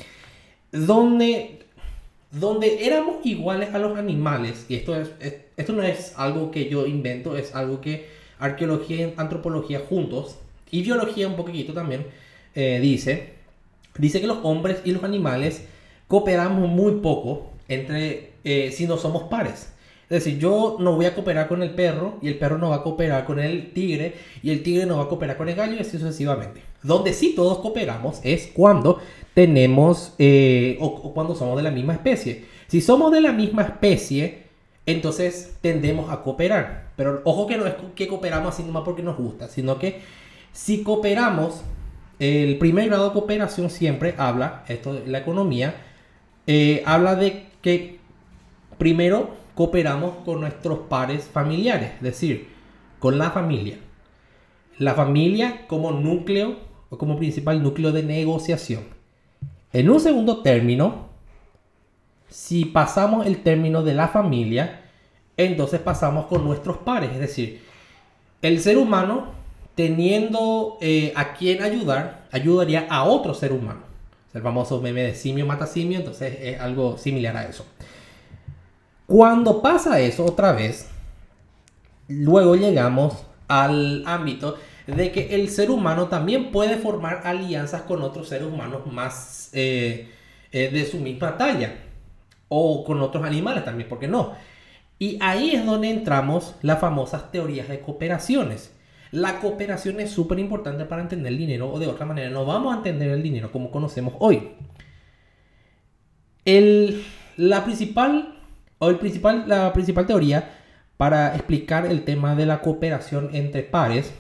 Donde, 0.71 1.67
donde 2.31 2.87
éramos 2.87 3.27
iguales 3.27 3.75
a 3.75 3.81
los 3.81 3.99
animales, 3.99 4.67
y 4.69 4.77
esto, 4.77 4.95
es, 4.95 5.11
esto 5.57 5.73
no 5.73 5.83
es 5.83 6.15
algo 6.17 6.53
que 6.53 6.69
yo 6.69 6.87
invento, 6.87 7.37
es 7.37 7.55
algo 7.55 7.81
que 7.81 8.09
arqueología 8.39 9.09
y 9.09 9.15
antropología 9.17 9.81
juntos, 9.81 10.39
y 10.75 10.83
biología 10.83 11.29
un 11.29 11.37
poquito 11.37 11.73
también, 11.73 12.05
eh, 12.57 12.81
dice, 12.83 13.35
dice 13.97 14.21
que 14.21 14.27
los 14.27 14.39
hombres 14.43 14.79
y 14.85 14.91
los 14.91 15.05
animales 15.05 15.65
cooperamos 16.09 16.69
muy 16.69 16.97
poco 16.97 17.53
entre 17.69 18.33
eh, 18.43 18.73
si 18.73 18.89
no 18.89 18.97
somos 18.97 19.25
pares. 19.25 19.73
Es 20.11 20.25
decir, 20.25 20.41
yo 20.41 20.77
no 20.81 20.97
voy 20.97 21.07
a 21.07 21.15
cooperar 21.15 21.47
con 21.47 21.63
el 21.63 21.71
perro 21.71 22.19
y 22.21 22.27
el 22.27 22.39
perro 22.39 22.59
no 22.59 22.71
va 22.71 22.77
a 22.77 22.83
cooperar 22.83 23.25
con 23.25 23.39
el 23.39 23.73
tigre 23.73 24.15
y 24.43 24.51
el 24.51 24.65
tigre 24.65 24.85
no 24.85 24.97
va 24.97 25.05
a 25.05 25.09
cooperar 25.09 25.37
con 25.37 25.49
el 25.49 25.55
gallo 25.55 25.75
y 25.75 25.79
así 25.79 25.93
sucesivamente. 25.93 26.61
Donde 26.83 27.13
sí 27.13 27.35
todos 27.37 27.59
cooperamos 27.59 28.19
es 28.25 28.51
cuando 28.53 28.99
tenemos 29.33 30.15
eh, 30.19 30.77
o, 30.81 31.15
cuando 31.15 31.37
somos 31.37 31.57
de 31.57 31.63
la 31.63 31.71
misma 31.71 31.93
especie. 31.93 32.47
Si 32.67 32.81
somos 32.81 33.13
de 33.13 33.21
la 33.21 33.31
misma 33.31 33.63
especie, 33.63 34.43
entonces 34.87 35.55
tendemos 35.61 36.11
a 36.11 36.23
cooperar. 36.23 36.89
Pero 36.97 37.23
ojo 37.25 37.47
que 37.47 37.57
no 37.57 37.65
es 37.65 37.75
que 37.95 38.09
cooperamos 38.09 38.53
así 38.53 38.65
nomás 38.65 38.83
porque 38.85 39.05
nos 39.05 39.17
gusta, 39.17 39.49
sino 39.49 39.79
que 39.79 40.24
si 40.55 40.85
cooperamos, 40.85 41.63
el 42.21 42.59
primer 42.59 42.87
grado 42.87 43.09
de 43.09 43.13
cooperación 43.13 43.71
siempre 43.71 44.15
habla, 44.17 44.65
esto 44.69 45.03
la 45.05 45.19
economía, 45.19 45.75
eh, 46.47 46.83
habla 46.87 47.17
de 47.17 47.49
que 47.61 47.99
primero 48.79 49.35
cooperamos 49.57 50.15
con 50.25 50.41
nuestros 50.41 50.79
pares 50.89 51.25
familiares, 51.25 51.91
es 51.97 52.03
decir, 52.03 52.49
con 53.01 53.19
la 53.19 53.33
familia. 53.33 53.79
La 54.79 54.95
familia 54.95 55.67
como 55.67 55.91
núcleo 55.91 56.57
o 56.89 56.99
como 56.99 57.19
principal 57.19 57.61
núcleo 57.61 57.91
de 57.91 58.05
negociación. 58.05 58.85
En 59.73 59.91
un 59.91 59.99
segundo 59.99 60.41
término, 60.43 61.09
si 62.29 62.65
pasamos 62.65 63.27
el 63.27 63.43
término 63.43 63.83
de 63.83 63.95
la 63.95 64.07
familia, 64.07 64.83
entonces 65.37 65.81
pasamos 65.81 66.27
con 66.27 66.45
nuestros 66.45 66.79
pares, 66.79 67.11
es 67.11 67.19
decir, 67.19 67.61
el 68.41 68.61
ser 68.61 68.79
humano 68.79 69.44
teniendo 69.75 70.79
eh, 70.81 71.13
a 71.17 71.35
quien 71.35 71.63
ayudar, 71.63 72.27
ayudaría 72.31 72.87
a 72.89 73.05
otro 73.05 73.35
ser 73.35 73.53
humano. 73.53 73.81
El 74.33 74.43
famoso 74.43 74.81
meme 74.81 75.03
de 75.03 75.15
simio 75.15 75.47
mata 75.47 75.67
simio, 75.67 75.99
entonces 75.99 76.37
es 76.41 76.61
algo 76.61 76.99
similar 76.99 77.37
a 77.37 77.45
eso. 77.45 77.65
Cuando 79.07 79.63
pasa 79.63 80.01
eso 80.01 80.25
otra 80.25 80.53
vez, 80.53 80.89
luego 82.09 82.57
llegamos 82.57 83.27
al 83.49 84.03
ámbito 84.07 84.57
de 84.87 85.13
que 85.13 85.35
el 85.35 85.49
ser 85.51 85.71
humano 85.71 86.09
también 86.09 86.51
puede 86.51 86.77
formar 86.77 87.23
alianzas 87.25 87.83
con 87.83 88.03
otros 88.03 88.29
seres 88.29 88.49
humanos 88.49 88.87
más 88.87 89.51
eh, 89.53 90.11
eh, 90.53 90.71
de 90.71 90.85
su 90.87 90.99
misma 90.99 91.37
talla 91.37 91.75
o 92.49 92.85
con 92.85 93.01
otros 93.01 93.25
animales 93.25 93.65
también, 93.65 93.89
¿por 93.89 93.99
qué 93.99 94.09
no? 94.09 94.35
Y 94.99 95.19
ahí 95.21 95.55
es 95.55 95.65
donde 95.65 95.91
entramos 95.91 96.55
las 96.63 96.81
famosas 96.81 97.31
teorías 97.31 97.69
de 97.69 97.81
cooperaciones. 97.81 98.74
La 99.15 99.39
cooperación 99.39 100.01
es 100.01 100.11
súper 100.11 100.41
importante 100.41 100.85
para 100.87 101.03
entender 101.03 101.33
el 101.33 101.39
dinero 101.39 101.71
o 101.71 101.79
de 101.79 101.87
otra 101.87 102.05
manera 102.05 102.31
no 102.31 102.45
vamos 102.45 102.75
a 102.75 102.79
entender 102.79 103.11
el 103.11 103.23
dinero 103.23 103.53
como 103.53 103.71
conocemos 103.71 104.15
hoy. 104.19 104.51
El, 106.45 107.05
la 107.37 107.65
principal 107.65 108.35
el 108.81 108.97
principal, 108.97 109.45
la 109.47 109.73
principal 109.73 110.07
teoría 110.07 110.51
para 110.97 111.35
explicar 111.35 111.87
el 111.87 112.03
tema 112.05 112.35
de 112.35 112.47
la 112.47 112.61
cooperación 112.61 113.31
entre 113.33 113.63
pares 113.63 114.13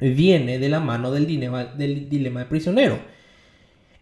viene 0.00 0.58
de 0.58 0.68
la 0.68 0.80
mano 0.80 1.10
del 1.10 1.26
dilema, 1.26 1.64
del 1.64 2.08
dilema 2.08 2.40
de 2.40 2.46
prisionero. 2.46 2.98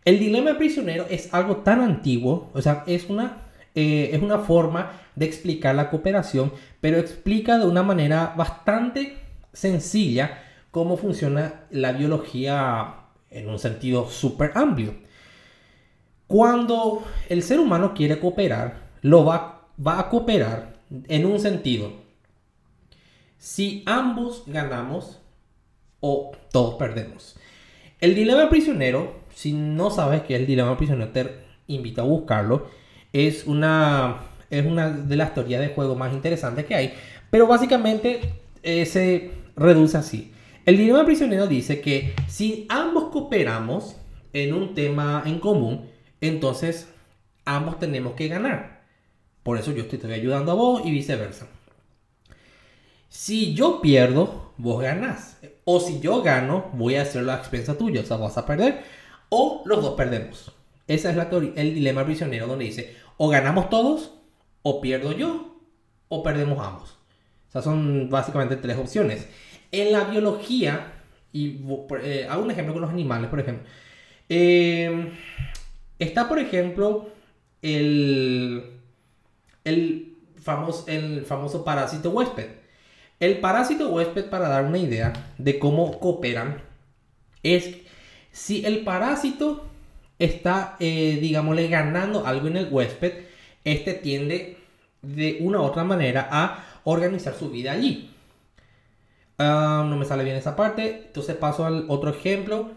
El 0.05 0.21
dilema 0.21 0.51
de 0.51 0.57
prisionero 0.57 1.07
es 1.11 1.33
algo 1.33 1.59
tan 1.59 1.81
antiguo, 1.81 2.51
o 2.53 2.63
sea, 2.63 2.85
es 2.87 3.09
una, 3.09 3.39
eh, 3.75 4.11
es 4.13 4.23
una 4.23 4.39
forma 4.39 4.93
de 5.17 5.27
explicar 5.27 5.75
la 5.75 5.91
cooperación, 5.91 6.53
pero 6.81 6.99
explica 6.99 7.59
de 7.59 7.67
una 7.67 7.83
manera 7.83 8.35
bastante 8.37 9.24
sencilla 9.55 10.43
cómo 10.71 10.99
funciona 10.99 11.63
la 11.71 11.93
biología 11.93 12.97
en 13.31 13.49
un 13.49 13.59
sentido 13.59 14.11
súper 14.11 14.53
amplio. 14.55 14.95
Cuando 16.27 17.05
el 17.29 17.43
ser 17.43 17.61
humano 17.61 17.95
quiere 17.95 18.21
cooperar, 18.21 18.91
lo 19.03 19.25
va 19.25 19.55
va 19.77 19.99
a 19.99 20.09
cooperar 20.09 20.75
en 21.09 21.27
un 21.27 21.41
sentido. 21.41 21.93
Si 23.39 23.83
ambos 23.87 24.45
ganamos 24.47 25.21
o 26.01 26.33
todos 26.51 26.75
perdemos. 26.75 27.37
El 28.01 28.15
dilema 28.15 28.49
prisionero, 28.49 29.21
si 29.35 29.53
no 29.53 29.91
sabes 29.91 30.23
qué 30.23 30.35
es 30.35 30.41
el 30.41 30.47
dilema 30.47 30.77
prisionero, 30.77 31.11
te 31.11 31.45
invito 31.67 32.03
a 32.03 32.05
buscarlo. 32.05 32.69
Es 33.13 33.47
una, 33.47 34.19
es 34.51 34.67
una 34.67 34.91
de 34.91 35.17
las 35.17 35.35
teorías 35.35 35.61
de 35.61 35.69
juego 35.69 35.95
más 35.95 36.13
interesantes 36.13 36.67
que 36.67 36.75
hay. 36.75 36.95
Pero 37.31 37.47
básicamente 37.47 38.35
eh, 38.63 38.87
se 38.87 39.44
reduce 39.57 39.97
así. 39.97 40.33
El 40.65 40.79
dilema 40.79 41.05
prisionero 41.05 41.47
dice 41.47 41.81
que 41.81 42.15
si 42.29 42.67
ambos 42.69 43.11
cooperamos 43.11 43.97
en 44.33 44.55
un 44.55 44.75
tema 44.75 45.23
en 45.27 45.39
común, 45.39 45.91
entonces 46.21 46.89
ambos 47.45 47.79
tenemos 47.79 48.15
que 48.15 48.29
ganar. 48.29 48.85
Por 49.43 49.59
eso 49.59 49.73
yo 49.73 49.87
te 49.87 49.97
estoy 49.97 50.13
ayudando 50.13 50.53
a 50.53 50.55
vos 50.55 50.83
y 50.85 50.91
viceversa. 50.91 51.49
Si 53.09 53.55
yo 53.55 53.81
pierdo, 53.81 54.53
vos 54.57 54.83
ganás. 54.83 55.39
O 55.65 55.81
si 55.81 56.01
yo 56.01 56.23
gano, 56.23 56.71
voy 56.73 56.97
a 56.97 57.03
hacerlo 57.03 57.33
a 57.33 57.37
expensa 57.37 57.77
tuya. 57.77 58.01
O 58.01 58.05
sea, 58.05 58.17
vas 58.17 58.39
a 58.39 58.47
perder. 58.47 58.83
O 59.29 59.63
los 59.67 59.83
dos 59.83 59.95
perdemos. 59.95 60.53
Esa 60.89 61.11
es 61.11 61.17
la 61.17 61.31
teoría, 61.31 61.53
el 61.57 61.75
dilema 61.75 62.05
prisionero 62.05 62.47
donde 62.47 62.65
dice, 62.65 62.97
o 63.17 63.29
ganamos 63.29 63.71
todos, 63.71 64.13
o 64.63 64.81
pierdo 64.81 65.13
yo, 65.13 65.59
o 66.09 66.23
perdemos 66.23 66.59
ambos. 66.59 66.99
Son 67.63 68.09
básicamente 68.11 68.57
tres 68.57 68.77
opciones. 68.77 69.29
En 69.71 69.93
la 69.93 70.05
biología, 70.05 70.93
y 71.33 71.61
eh, 72.03 72.27
hago 72.29 72.43
un 72.43 72.51
ejemplo 72.51 72.75
con 72.75 72.83
los 72.83 72.91
animales, 72.91 73.31
por 73.31 73.41
ejemplo. 73.41 73.65
Eh, 74.29 75.13
está, 75.99 76.29
por 76.29 76.39
ejemplo, 76.39 77.09
el, 77.63 78.65
el, 79.65 80.17
famoso, 80.41 80.85
el 80.89 81.25
famoso 81.25 81.65
parásito 81.65 82.11
huésped. 82.11 82.49
El 83.21 83.39
parásito 83.39 83.89
huésped, 83.91 84.27
para 84.27 84.49
dar 84.49 84.65
una 84.65 84.79
idea 84.79 85.13
de 85.39 85.59
cómo 85.59 85.99
cooperan, 85.99 86.63
es 87.43 87.77
si 88.33 88.65
el 88.67 88.81
parásito 88.81 89.65
está, 90.19 90.77
eh, 90.81 91.19
digámosle, 91.21 91.69
ganando 91.69 92.27
algo 92.27 92.49
en 92.49 92.57
el 92.57 92.69
huésped, 92.71 93.13
este 93.65 93.95
tiende 93.95 94.57
de 95.03 95.39
una 95.41 95.61
u 95.61 95.63
otra 95.63 95.85
manera 95.85 96.29
a 96.31 96.74
organizar 96.85 97.35
su 97.35 97.51
vida 97.51 97.73
allí. 97.73 98.11
Ah, 99.39 99.85
no 99.89 99.97
me 99.97 100.05
sale 100.05 100.25
bien 100.25 100.37
esa 100.37 100.55
parte, 100.57 101.05
entonces 101.07 101.37
paso 101.37 101.67
al 101.67 101.87
otro 101.89 102.11
ejemplo. 102.11 102.71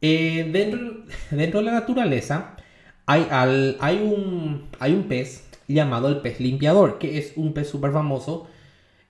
Eh, 0.00 0.48
dentro, 0.52 1.04
dentro, 1.30 1.60
de 1.60 1.66
la 1.66 1.72
naturaleza 1.72 2.56
hay, 3.06 3.26
al, 3.30 3.76
hay, 3.80 3.96
un, 3.98 4.68
hay 4.78 4.92
un 4.92 5.04
pez 5.04 5.48
llamado 5.68 6.08
el 6.08 6.18
pez 6.18 6.40
limpiador, 6.40 6.98
que 6.98 7.18
es 7.18 7.32
un 7.36 7.52
pez 7.52 7.68
súper 7.68 7.92
famoso 7.92 8.46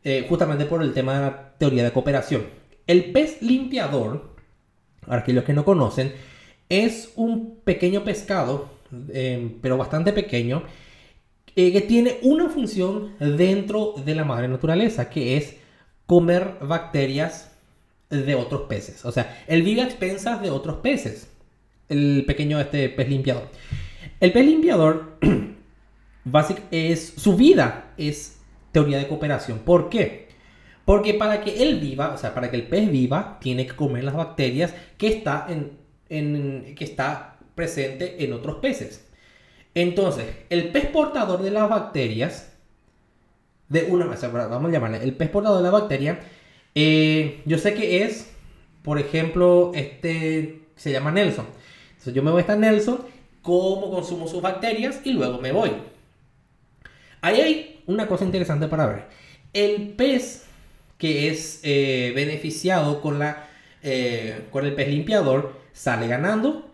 eh, 0.04 0.24
justamente 0.28 0.66
por 0.66 0.82
el 0.82 0.92
tema 0.94 1.14
de 1.14 1.20
la 1.20 1.52
teoría 1.58 1.84
de 1.84 1.92
cooperación. 1.92 2.46
El 2.86 3.12
pez 3.12 3.42
limpiador, 3.42 4.36
para 5.04 5.22
aquellos 5.22 5.44
que 5.44 5.52
no 5.52 5.64
conocen, 5.64 6.14
es 6.68 7.12
un 7.16 7.56
pequeño 7.64 8.04
pescado, 8.04 8.70
eh, 9.12 9.56
pero 9.60 9.76
bastante 9.76 10.12
pequeño, 10.12 10.62
eh, 11.56 11.72
que 11.72 11.80
tiene 11.80 12.18
una 12.22 12.50
función 12.50 13.14
dentro 13.18 13.94
de 14.04 14.14
la 14.14 14.24
madre 14.24 14.46
naturaleza, 14.46 15.08
que 15.08 15.38
es 15.38 15.56
comer 16.04 16.58
bacterias 16.60 17.50
de 18.10 18.34
otros 18.34 18.62
peces. 18.62 19.04
O 19.06 19.10
sea, 19.10 19.42
él 19.46 19.62
vive 19.62 19.80
a 19.80 19.84
expensas 19.84 20.42
de 20.42 20.50
otros 20.50 20.76
peces. 20.76 21.30
El 21.88 22.24
pequeño 22.26 22.60
este 22.60 22.90
pez 22.90 23.08
limpiador. 23.08 23.48
El 24.20 24.32
pez 24.32 24.44
limpiador, 24.44 25.18
es, 26.70 27.14
su 27.16 27.36
vida 27.36 27.92
es 27.96 28.38
teoría 28.72 28.98
de 28.98 29.08
cooperación. 29.08 29.60
¿Por 29.60 29.88
qué? 29.88 30.28
Porque 30.84 31.14
para 31.14 31.40
que 31.42 31.62
él 31.62 31.80
viva, 31.80 32.12
o 32.12 32.18
sea, 32.18 32.34
para 32.34 32.50
que 32.50 32.56
el 32.56 32.68
pez 32.68 32.90
viva, 32.90 33.38
tiene 33.40 33.66
que 33.66 33.74
comer 33.74 34.04
las 34.04 34.14
bacterias 34.14 34.74
que 34.98 35.08
está 35.08 35.46
en 35.48 35.86
que 36.08 36.84
está 36.84 37.38
presente 37.54 38.22
en 38.22 38.32
otros 38.32 38.56
peces. 38.56 39.05
Entonces, 39.76 40.24
el 40.50 40.72
pez 40.72 40.86
portador 40.86 41.42
de 41.42 41.50
las 41.50 41.68
bacterias, 41.68 42.52
de 43.68 43.84
una, 43.84 44.06
vamos 44.06 44.70
a 44.70 44.72
llamarle, 44.72 45.04
el 45.04 45.14
pez 45.14 45.28
portador 45.28 45.58
de 45.58 45.64
la 45.64 45.70
bacteria, 45.70 46.18
eh, 46.74 47.42
yo 47.44 47.58
sé 47.58 47.74
que 47.74 48.02
es, 48.02 48.32
por 48.82 48.98
ejemplo, 48.98 49.72
este, 49.74 50.62
se 50.76 50.90
llama 50.90 51.12
Nelson. 51.12 51.46
Entonces 51.90 52.14
yo 52.14 52.22
me 52.22 52.30
voy 52.30 52.38
a 52.38 52.40
estar 52.40 52.58
Nelson, 52.58 53.04
como 53.42 53.90
consumo 53.90 54.26
sus 54.26 54.42
bacterias 54.42 55.00
y 55.04 55.12
luego 55.12 55.38
me 55.38 55.52
voy. 55.52 55.70
Ahí 57.20 57.40
hay 57.40 57.82
una 57.86 58.08
cosa 58.08 58.24
interesante 58.24 58.66
para 58.68 58.86
ver. 58.86 59.04
El 59.52 59.90
pez 59.90 60.46
que 60.98 61.28
es 61.28 61.60
eh, 61.62 62.12
beneficiado 62.16 63.00
con, 63.00 63.18
la, 63.18 63.46
eh, 63.82 64.46
con 64.50 64.64
el 64.64 64.74
pez 64.74 64.88
limpiador 64.88 65.54
¿Sale 65.76 66.08
ganando? 66.08 66.70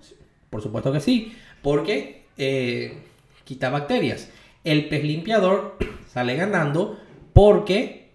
Por 0.48 0.62
supuesto 0.62 0.92
que 0.92 1.00
sí, 1.00 1.36
porque 1.60 2.21
eh, 2.36 2.98
quita 3.44 3.70
bacterias. 3.70 4.28
El 4.64 4.88
pez 4.88 5.04
limpiador 5.04 5.76
sale 6.12 6.36
ganando 6.36 6.98
porque 7.32 8.10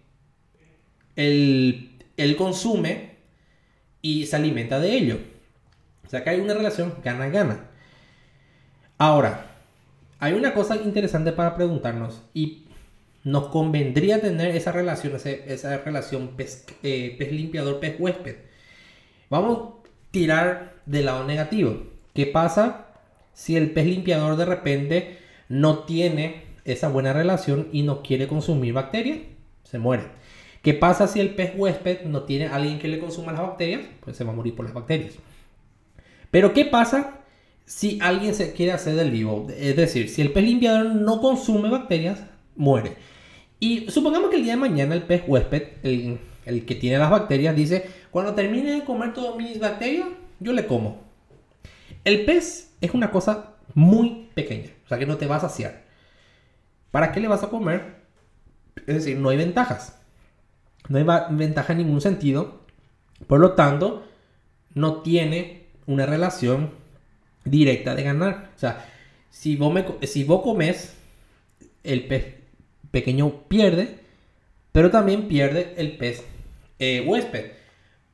él, 1.15 2.36
consume 2.38 3.17
y 4.01 4.25
se 4.25 4.36
alimenta 4.36 4.80
de 4.80 4.93
ello. 4.93 5.19
O 6.06 6.10
sea 6.10 6.23
que 6.23 6.30
hay 6.30 6.39
una 6.39 6.53
relación 6.53 6.95
gana-gana. 7.03 7.69
Ahora, 8.97 9.51
hay 10.19 10.34
una 10.34 10.53
cosa 10.53 10.75
interesante 10.77 11.32
para 11.32 11.56
preguntarnos 11.56 12.21
y 12.34 12.65
nos 13.23 13.49
convendría 13.49 14.21
tener 14.21 14.56
esa 14.56 14.71
relación, 14.71 15.13
esa, 15.15 15.77
relación 15.80 16.30
pez, 16.30 16.65
eh, 16.82 17.15
pez 17.19 17.32
limpiador, 17.32 17.80
pez 17.80 17.99
huésped. 17.99 18.36
Vamos 19.30 19.73
tirar 20.12 20.75
del 20.86 21.06
lado 21.06 21.25
negativo. 21.25 21.84
¿Qué 22.13 22.25
pasa 22.25 22.87
si 23.38 23.56
el 23.56 23.69
pez 23.69 23.86
limpiador 23.86 24.36
de 24.36 24.45
repente 24.45 25.19
no 25.47 25.84
tiene 25.84 26.41
esa 26.65 26.89
buena 26.89 27.13
relación 27.13 27.67
y 27.71 27.84
no 27.84 28.02
quiere 28.02 28.28
consumir 28.28 28.73
bacterias? 28.73 29.19
Se 29.62 29.78
muere. 29.78 30.06
¿Qué 30.63 30.73
pasa 30.73 31.08
si 31.08 31.19
el 31.19 31.36
pez 31.36 31.52
huésped 31.56 32.02
no 32.06 32.23
tiene 32.23 32.47
alguien 32.47 32.80
que 32.80 32.88
le 32.88 32.97
consuma 32.97 33.34
las 33.34 33.41
bacterias? 33.41 33.82
Pues 34.00 34.17
se 34.17 34.23
va 34.23 34.32
a 34.32 34.36
morir 34.36 34.56
por 34.56 34.65
las 34.65 34.73
bacterias. 34.73 35.13
Pero 36.32 36.52
¿qué 36.52 36.65
pasa 36.65 37.19
si 37.63 38.00
alguien 38.02 38.34
se 38.34 38.54
quiere 38.54 38.71
hacer 38.71 38.95
del 38.95 39.12
vivo? 39.12 39.45
Es 39.56 39.76
decir, 39.76 40.10
si 40.10 40.23
el 40.23 40.32
pez 40.32 40.43
limpiador 40.43 40.95
no 40.95 41.21
consume 41.21 41.69
bacterias, 41.69 42.23
muere. 42.56 42.95
Y 43.60 43.91
supongamos 43.91 44.32
que 44.32 44.38
el 44.38 44.43
día 44.45 44.54
de 44.54 44.62
mañana 44.62 44.95
el 44.95 45.04
pez 45.04 45.21
huésped, 45.28 45.73
el, 45.84 46.17
el 46.47 46.65
que 46.65 46.73
tiene 46.73 46.97
las 46.97 47.12
bacterias, 47.12 47.56
dice, 47.56 47.88
cuando 48.10 48.34
termine 48.34 48.71
de 48.71 48.84
comer 48.84 49.13
todas 49.13 49.38
mis 49.38 49.60
bacterias, 49.60 50.08
yo 50.39 50.54
le 50.54 50.65
como. 50.65 51.04
El 52.04 52.26
pez 52.26 52.66
es 52.82 52.94
una 52.94 53.12
cosa 53.12 53.56
muy 53.74 54.30
pequeña, 54.34 54.72
o 54.86 54.88
sea 54.88 54.98
que 54.98 55.06
no 55.06 55.18
te 55.18 55.28
va 55.28 55.38
a 55.38 55.42
saciar. 55.42 55.84
¿Para 56.92 57.12
qué 57.12 57.20
le 57.20 57.28
vas 57.28 57.44
a 57.44 57.50
comer? 57.50 57.98
Es 58.88 58.96
decir, 58.96 59.18
no 59.18 59.30
hay 59.30 59.38
ventajas. 59.38 60.00
No 60.90 60.98
hay 60.98 61.06
ventaja 61.32 61.74
en 61.74 61.80
ningún 61.80 62.02
sentido. 62.02 62.62
Por 63.28 63.40
lo 63.40 63.54
tanto, 63.54 64.06
no 64.74 65.02
tiene 65.02 65.66
una 65.86 66.06
relación 66.06 66.72
directa 67.44 67.96
de 67.96 68.04
ganar. 68.04 68.52
O 68.56 68.60
sea, 68.60 68.86
si 69.30 69.56
vos, 69.56 69.74
si 70.04 70.24
vos 70.24 70.42
comes, 70.42 70.96
el 71.84 72.08
pez 72.08 72.36
pequeño 72.92 73.44
pierde, 73.48 74.00
pero 74.72 74.92
también 74.92 75.28
pierde 75.28 75.74
el 75.78 75.98
pez 75.98 76.24
eh, 76.80 77.04
huésped. 77.06 77.52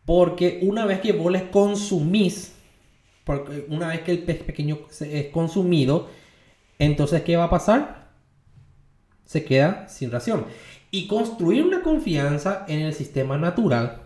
Porque 0.05 0.59
una 0.63 0.85
vez 0.85 0.99
que 0.99 1.13
vos 1.13 1.31
les 1.31 1.43
consumís, 1.43 2.52
porque 3.23 3.65
una 3.69 3.87
vez 3.89 4.01
que 4.01 4.11
el 4.11 4.23
pez 4.23 4.43
pequeño 4.43 4.79
es 4.99 5.27
consumido, 5.27 6.09
entonces 6.79 7.21
¿qué 7.23 7.37
va 7.37 7.45
a 7.45 7.49
pasar? 7.49 8.09
Se 9.25 9.43
queda 9.43 9.87
sin 9.87 10.11
ración. 10.11 10.45
Y 10.91 11.07
construir 11.07 11.63
una 11.63 11.81
confianza 11.81 12.65
en 12.67 12.81
el 12.81 12.93
sistema 12.93 13.37
natural, 13.37 14.03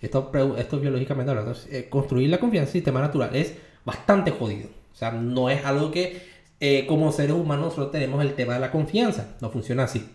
esto, 0.00 0.30
esto 0.56 0.80
biológicamente 0.80 1.30
hablando, 1.30 1.54
eh, 1.70 1.88
construir 1.88 2.30
la 2.30 2.38
confianza 2.38 2.70
en 2.70 2.76
el 2.76 2.80
sistema 2.80 3.00
natural 3.00 3.34
es 3.34 3.54
bastante 3.84 4.30
jodido. 4.30 4.68
O 4.92 4.96
sea, 4.96 5.12
no 5.12 5.50
es 5.50 5.64
algo 5.64 5.90
que 5.90 6.22
eh, 6.60 6.86
como 6.86 7.10
seres 7.12 7.32
humanos 7.32 7.66
nosotros 7.66 7.90
tenemos 7.90 8.22
el 8.22 8.34
tema 8.34 8.54
de 8.54 8.60
la 8.60 8.70
confianza. 8.70 9.36
No 9.40 9.50
funciona 9.50 9.84
así. 9.84 10.08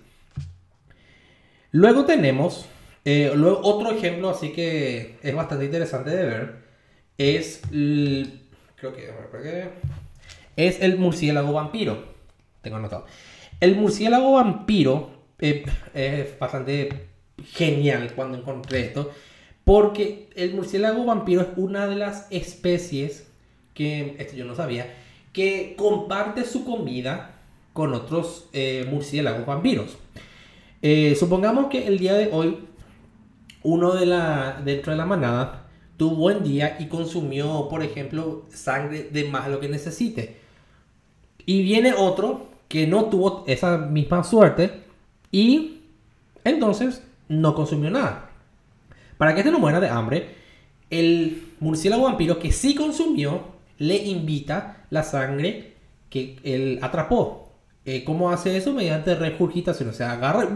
Luego 1.72 2.06
tenemos 2.06 2.66
eh, 3.04 3.32
otro 3.62 3.92
ejemplo, 3.92 4.30
así 4.30 4.52
que 4.52 5.18
es 5.22 5.36
bastante 5.36 5.66
interesante 5.66 6.10
de 6.10 6.26
ver, 6.26 6.67
es 7.18 7.62
el, 7.72 8.42
creo 8.76 8.94
que, 8.94 9.10
es 10.56 10.82
el 10.82 10.98
murciélago 10.98 11.54
vampiro. 11.54 12.04
Tengo 12.62 12.78
anotado. 12.78 13.06
El 13.60 13.76
murciélago 13.76 14.34
vampiro 14.34 15.10
eh, 15.40 15.66
es 15.94 16.38
bastante 16.38 17.08
genial 17.54 18.14
cuando 18.16 18.38
encontré 18.38 18.82
esto, 18.82 19.12
porque 19.64 20.30
el 20.36 20.54
murciélago 20.54 21.06
vampiro 21.06 21.42
es 21.42 21.48
una 21.56 21.88
de 21.88 21.96
las 21.96 22.28
especies 22.32 23.28
que, 23.74 24.16
esto 24.20 24.36
yo 24.36 24.46
no 24.46 24.56
sabía, 24.56 24.94
que 25.34 25.76
comparte 25.78 26.46
su 26.46 26.66
comida 26.66 27.36
con 27.74 27.94
otros 27.94 28.50
eh, 28.54 28.88
murciélagos 28.90 29.46
vampiros. 29.46 29.98
supongamos 31.20 31.68
que 31.68 31.88
el 31.88 32.00
día 32.00 32.14
de 32.14 32.30
hoy 32.32 32.58
uno 33.64 33.94
de 33.94 34.06
la, 34.06 34.62
dentro 34.64 34.92
de 34.92 34.98
la 34.98 35.06
manada 35.06 35.67
tuvo 35.98 36.16
buen 36.16 36.44
día 36.44 36.78
y 36.80 36.86
consumió, 36.86 37.68
por 37.70 37.84
ejemplo, 37.84 38.46
sangre 38.50 39.10
de 39.12 39.26
más 39.26 39.50
lo 39.50 39.60
que 39.60 39.68
necesite. 39.68 40.38
Y 41.46 41.64
viene 41.64 41.94
otro 41.94 42.48
que 42.68 42.88
no 42.88 43.06
tuvo 43.06 43.44
esa 43.48 43.78
misma 43.78 44.24
suerte 44.24 44.84
y 45.32 45.82
entonces 46.44 47.04
no 47.28 47.56
consumió 47.56 47.90
nada. 47.90 48.30
Para 49.18 49.34
que 49.34 49.42
este 49.42 49.52
no 49.52 49.60
muera 49.60 49.80
de 49.80 49.90
hambre, 49.90 50.36
el 50.90 51.54
murciélago 51.60 52.04
vampiro 52.04 52.40
que 52.40 52.52
sí 52.52 52.76
consumió 52.76 53.58
le 53.78 53.98
invita 53.98 54.86
la 54.90 55.04
sangre 55.04 55.74
que 56.10 56.38
él 56.44 56.80
atrapó. 56.82 57.52
Eh, 57.86 58.04
¿Cómo 58.04 58.30
hace 58.30 58.58
eso? 58.58 58.74
Mediante 58.74 59.16
regurgitación. 59.16 59.90
O 59.90 59.94
sea, 59.94 60.12
agarra 60.12 60.48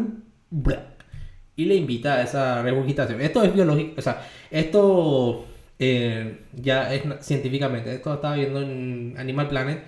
y 1.56 1.66
le 1.66 1.76
invita 1.76 2.16
a 2.16 2.24
esa 2.24 2.62
regurgitación. 2.62 3.22
Esto 3.22 3.44
es 3.44 3.54
biológico. 3.54 3.96
O 3.98 4.02
sea, 4.02 4.28
esto 4.50 5.46
eh, 5.80 6.42
ya 6.54 6.94
es 6.94 7.04
científicamente. 7.22 7.94
Esto 7.94 8.14
estaba 8.14 8.36
viendo 8.36 8.62
en 8.62 9.16
Animal 9.18 9.48
Planet. 9.48 9.84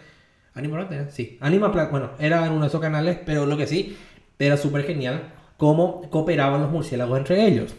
Animal 0.56 0.88
Planet, 0.88 1.12
sí. 1.12 1.38
Animal 1.40 1.72
Planet, 1.72 1.92
bueno, 1.92 2.12
era 2.20 2.46
en 2.46 2.52
uno 2.52 2.62
de 2.62 2.68
esos 2.68 2.82
canales, 2.82 3.18
pero 3.26 3.46
lo 3.46 3.58
que 3.58 3.66
sí, 3.66 3.98
era 4.38 4.58
súper 4.58 4.84
genial 4.84 5.34
cómo 5.58 6.10
cooperaban 6.10 6.62
los 6.62 6.72
murciélagos 6.72 7.18
entre 7.18 7.46
ellos. 7.48 7.74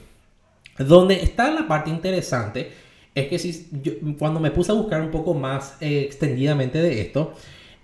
Donde 0.79 1.23
está 1.23 1.51
la 1.51 1.69
parte 1.69 1.91
interesante 1.91 2.73
es 3.15 3.29
que 3.29 3.39
si 3.39 4.17
cuando 4.19 4.41
me 4.41 4.51
puse 4.51 4.73
a 4.73 4.75
buscar 4.75 5.01
un 5.01 5.11
poco 5.11 5.35
más 5.35 5.77
eh, 5.81 6.01
extendidamente 6.01 6.83
de 6.83 7.01
esto, 7.01 7.35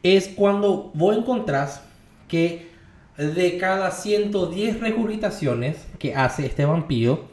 es 0.02 0.28
cuando 0.28 0.90
vos 0.94 1.16
encontrás 1.16 1.84
que 2.26 2.69
de 3.26 3.58
cada 3.58 3.90
110 3.90 4.80
regurgitaciones 4.80 5.86
que 5.98 6.14
hace 6.14 6.46
este 6.46 6.64
vampiro, 6.64 7.28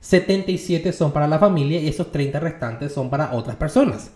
77 0.00 0.92
son 0.92 1.12
para 1.12 1.28
la 1.28 1.38
familia 1.38 1.80
y 1.80 1.88
esos 1.88 2.10
30 2.10 2.40
restantes 2.40 2.92
son 2.92 3.10
para 3.10 3.32
otras 3.34 3.56
personas. 3.56 4.10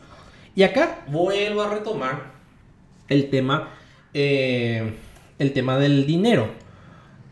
Y 0.54 0.62
acá 0.62 1.04
vuelvo 1.08 1.62
a 1.62 1.70
retomar 1.70 2.32
el 3.08 3.28
tema, 3.28 3.74
eh, 4.14 4.94
el 5.38 5.52
tema 5.52 5.78
del 5.78 6.06
dinero. 6.06 6.48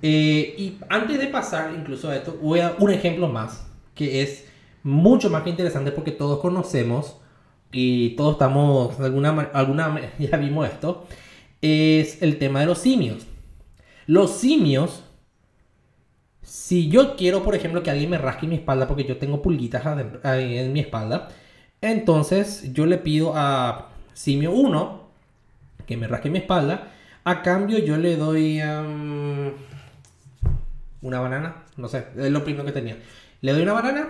Eh, 0.03 0.55
y 0.59 0.79
antes 0.91 1.19
de 1.19 1.29
pasar 1.29 1.73
incluso 1.75 2.11
a 2.11 2.17
esto, 2.17 2.39
voy 2.43 2.61
a 2.61 2.77
un 2.79 2.91
ejemplo 2.91 3.29
más, 3.29 3.67
que 3.95 4.23
es 4.23 4.47
mucho 4.83 5.31
más 5.31 5.43
que 5.43 5.51
interesante 5.51 5.91
porque 5.91 6.13
todos 6.13 6.41
conocemos 6.41 7.17
y 7.73 8.11
todos 8.11 8.33
estamos, 8.33 9.01
alguna, 9.01 9.49
alguna 9.55 9.99
ya 10.19 10.37
vimos 10.37 10.69
esto, 10.69 11.07
es 11.63 12.23
el 12.23 12.37
tema 12.37 12.61
de 12.61 12.67
los 12.67 12.79
simios. 12.79 13.27
Los 14.07 14.33
simios, 14.33 15.05
si 16.43 16.89
yo 16.89 17.17
quiero, 17.17 17.43
por 17.43 17.55
ejemplo, 17.55 17.83
que 17.83 17.91
alguien 17.91 18.11
me 18.11 18.19
rasque 18.19 18.47
mi 18.47 18.57
espalda 18.57 18.87
porque 18.87 19.05
yo 19.05 19.17
tengo 19.17 19.41
pulguitas 19.43 19.83
en 20.25 20.73
mi 20.73 20.81
espalda, 20.81 21.29
entonces 21.81 22.73
yo 22.73 22.87
le 22.87 22.99
pido 22.99 23.33
a 23.35 23.91
simio 24.13 24.53
1 24.53 25.05
que 25.87 25.97
me 25.97 26.07
rasque 26.07 26.31
mi 26.31 26.39
espalda. 26.39 26.93
A 27.25 27.43
cambio 27.43 27.79
yo 27.79 27.97
le 27.97 28.17
doy 28.17 28.61
una 31.01 31.21
banana, 31.21 31.65
no 31.77 31.89
sé, 31.89 32.07
es 32.17 32.31
lo 32.31 32.45
primero 32.45 32.65
que 32.65 32.73
tenía. 32.73 32.99
Le 33.41 33.53
doy 33.53 33.63
una 33.63 33.73
banana 33.73 34.09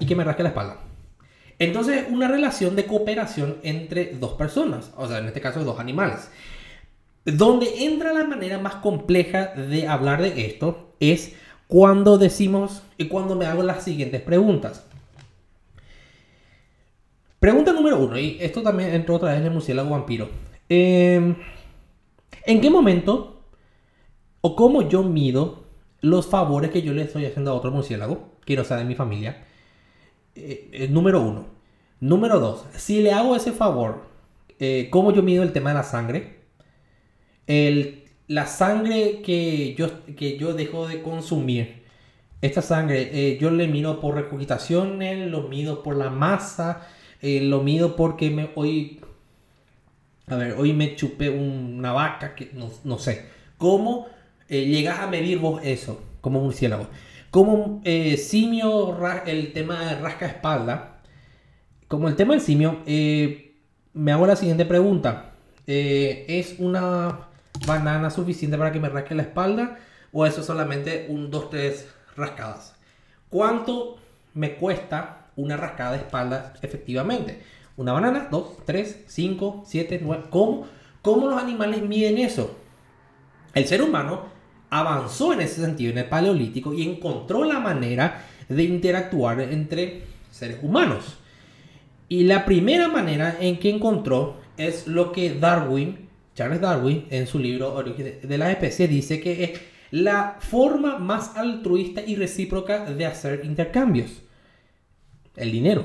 y 0.00 0.06
que 0.06 0.16
me 0.16 0.24
rasque 0.24 0.42
la 0.42 0.50
espalda. 0.50 0.78
Entonces, 1.58 2.06
una 2.08 2.26
relación 2.28 2.74
de 2.74 2.86
cooperación 2.86 3.58
entre 3.62 4.16
dos 4.16 4.32
personas, 4.32 4.92
o 4.96 5.06
sea, 5.06 5.18
en 5.18 5.26
este 5.26 5.40
caso 5.40 5.62
dos 5.64 5.78
animales. 5.78 6.30
Donde 7.24 7.84
entra 7.84 8.12
la 8.12 8.24
manera 8.24 8.58
más 8.58 8.76
compleja 8.76 9.54
de 9.54 9.86
hablar 9.86 10.22
de 10.22 10.46
esto 10.46 10.94
es 10.98 11.34
cuando 11.68 12.18
decimos 12.18 12.82
y 12.98 13.08
cuando 13.08 13.36
me 13.36 13.46
hago 13.46 13.62
las 13.62 13.84
siguientes 13.84 14.20
preguntas. 14.20 14.84
Pregunta 17.38 17.72
número 17.72 17.98
uno, 17.98 18.18
y 18.18 18.36
esto 18.40 18.62
también 18.62 18.94
entró 18.94 19.16
otra 19.16 19.30
vez 19.30 19.40
en 19.40 19.46
el 19.46 19.52
murciélago 19.52 19.90
vampiro. 19.90 20.28
Em, 20.68 21.34
¿En 22.44 22.60
qué 22.60 22.70
momento 22.70 23.42
o 24.40 24.56
cómo 24.56 24.88
yo 24.88 25.02
mido 25.02 25.64
los 26.00 26.26
favores 26.26 26.70
que 26.70 26.82
yo 26.82 26.92
le 26.92 27.02
estoy 27.02 27.24
haciendo 27.24 27.52
a 27.52 27.54
otro 27.54 27.70
murciélago 27.70 28.30
que 28.44 28.56
no 28.56 28.64
sea 28.64 28.76
de 28.76 28.84
mi 28.84 28.94
familia? 28.94 29.44
Eh, 30.34 30.70
eh, 30.72 30.88
número 30.88 31.20
uno. 31.20 31.46
Número 32.00 32.40
dos, 32.40 32.64
si 32.76 33.00
le 33.00 33.12
hago 33.12 33.36
ese 33.36 33.52
favor, 33.52 34.02
eh, 34.58 34.88
¿cómo 34.90 35.12
yo 35.12 35.22
mido 35.22 35.44
el 35.44 35.52
tema 35.52 35.70
de 35.70 35.76
la 35.76 35.84
sangre? 35.84 36.41
La 38.28 38.46
sangre 38.46 39.20
que 39.22 39.74
yo, 39.74 40.04
que 40.16 40.38
yo 40.38 40.54
dejo 40.54 40.86
de 40.88 41.02
consumir, 41.02 41.82
esta 42.40 42.62
sangre, 42.62 43.38
yo 43.38 43.50
le 43.50 43.68
mido 43.68 44.00
por 44.00 44.14
recogitaciones, 44.14 45.28
lo 45.30 45.42
mido 45.42 45.82
por 45.82 45.96
la 45.96 46.10
masa, 46.10 46.86
lo 47.20 47.62
mido 47.62 47.94
porque 47.94 48.30
me, 48.30 48.50
hoy, 48.54 49.00
a 50.26 50.36
ver, 50.36 50.54
hoy 50.58 50.72
me 50.72 50.96
chupé 50.96 51.30
una 51.30 51.92
vaca, 51.92 52.34
que 52.34 52.50
no, 52.54 52.70
no 52.84 52.98
sé. 52.98 53.26
¿Cómo 53.58 54.08
llegas 54.48 55.00
a 55.00 55.06
medir 55.06 55.38
vos 55.38 55.60
eso 55.62 56.02
como 56.20 56.40
murciélago? 56.40 56.88
Como 57.32 57.80
eh, 57.84 58.18
simio, 58.18 58.94
el 59.24 59.54
tema 59.54 59.86
de 59.86 60.00
rasca 60.02 60.26
espalda, 60.26 61.00
como 61.88 62.08
el 62.08 62.14
tema 62.14 62.34
del 62.34 62.42
simio, 62.42 62.80
eh, 62.84 63.54
me 63.94 64.12
hago 64.12 64.26
la 64.26 64.36
siguiente 64.36 64.66
pregunta. 64.66 65.32
Eh, 65.66 66.26
¿Es 66.28 66.56
una 66.58 67.28
banana 67.66 68.10
suficiente 68.10 68.58
para 68.58 68.72
que 68.72 68.80
me 68.80 68.88
rasque 68.88 69.14
la 69.14 69.22
espalda? 69.22 69.78
¿O 70.12 70.26
eso 70.26 70.42
solamente 70.42 71.06
un, 71.08 71.30
dos, 71.30 71.50
tres 71.50 71.88
rascadas? 72.16 72.74
¿Cuánto 73.28 73.96
me 74.34 74.56
cuesta 74.56 75.26
una 75.36 75.56
rascada 75.56 75.92
de 75.92 75.98
espalda 75.98 76.54
efectivamente? 76.62 77.42
¿Una 77.76 77.92
banana? 77.92 78.28
¿Dos, 78.30 78.58
tres, 78.66 79.04
cinco, 79.06 79.62
siete, 79.66 80.00
nueve? 80.02 80.24
¿Cómo, 80.30 80.66
¿Cómo 81.00 81.28
los 81.28 81.42
animales 81.42 81.82
miden 81.82 82.18
eso? 82.18 82.56
El 83.54 83.66
ser 83.66 83.82
humano 83.82 84.26
avanzó 84.70 85.32
en 85.32 85.42
ese 85.42 85.60
sentido 85.60 85.92
en 85.92 85.98
el 85.98 86.06
Paleolítico 86.06 86.72
y 86.72 86.88
encontró 86.88 87.44
la 87.44 87.60
manera 87.60 88.24
de 88.48 88.62
interactuar 88.62 89.40
entre 89.40 90.04
seres 90.30 90.58
humanos. 90.62 91.18
Y 92.08 92.24
la 92.24 92.44
primera 92.44 92.88
manera 92.88 93.36
en 93.40 93.58
que 93.58 93.70
encontró 93.70 94.36
es 94.56 94.86
lo 94.86 95.12
que 95.12 95.34
Darwin, 95.34 96.01
Charles 96.34 96.60
Darwin, 96.60 97.06
en 97.10 97.26
su 97.26 97.38
libro 97.38 97.74
Origen 97.74 98.20
de 98.22 98.38
las 98.38 98.50
especies, 98.50 98.88
dice 98.88 99.20
que 99.20 99.44
es 99.44 99.60
la 99.90 100.36
forma 100.40 100.98
más 100.98 101.36
altruista 101.36 102.00
y 102.00 102.16
recíproca 102.16 102.86
de 102.86 103.06
hacer 103.06 103.42
intercambios. 103.44 104.22
El 105.36 105.52
dinero. 105.52 105.84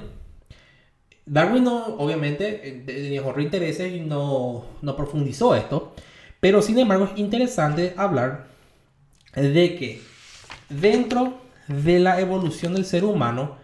Darwin 1.25 1.65
no, 1.65 1.86
obviamente, 1.97 2.83
tenía 2.86 3.21
otros 3.21 3.43
intereses 3.43 3.93
y 3.93 3.99
no, 3.99 4.65
no 4.81 4.95
profundizó 4.95 5.55
esto, 5.55 5.93
pero 6.39 6.62
sin 6.62 6.79
embargo 6.79 7.05
es 7.05 7.19
interesante 7.19 7.93
hablar 7.97 8.47
de 9.36 9.75
que 9.75 10.01
dentro 10.69 11.39
de 11.67 11.99
la 11.99 12.21
evolución 12.21 12.73
del 12.73 12.86
ser 12.86 13.03
humano 13.03 13.57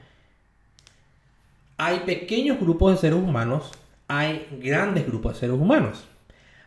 hay 1.78 2.00
pequeños 2.00 2.60
grupos 2.60 2.94
de 2.94 2.98
seres 2.98 3.20
humanos, 3.20 3.72
hay 4.08 4.46
grandes 4.62 5.08
grupos 5.08 5.34
de 5.34 5.40
seres 5.40 5.56
humanos. 5.56 6.04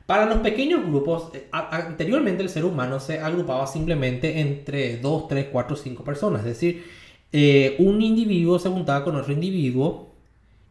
Para 0.07 0.27
los 0.27 0.39
pequeños 0.39 0.87
grupos, 0.87 1.31
eh, 1.35 1.49
anteriormente 1.51 2.43
el 2.43 2.49
ser 2.49 2.65
humano 2.65 3.01
se 3.01 3.19
agrupaba 3.19 3.67
simplemente 3.67 4.41
entre 4.41 4.99
2, 4.99 5.29
3, 5.29 5.49
4, 5.51 5.77
5 5.77 6.05
personas. 6.05 6.41
Es 6.43 6.47
decir, 6.47 6.85
eh, 7.33 7.75
un 7.81 8.01
individuo 8.01 8.59
se 8.61 8.69
juntaba 8.69 9.05
con 9.05 9.17
otro 9.17 9.33
individuo 9.33 10.13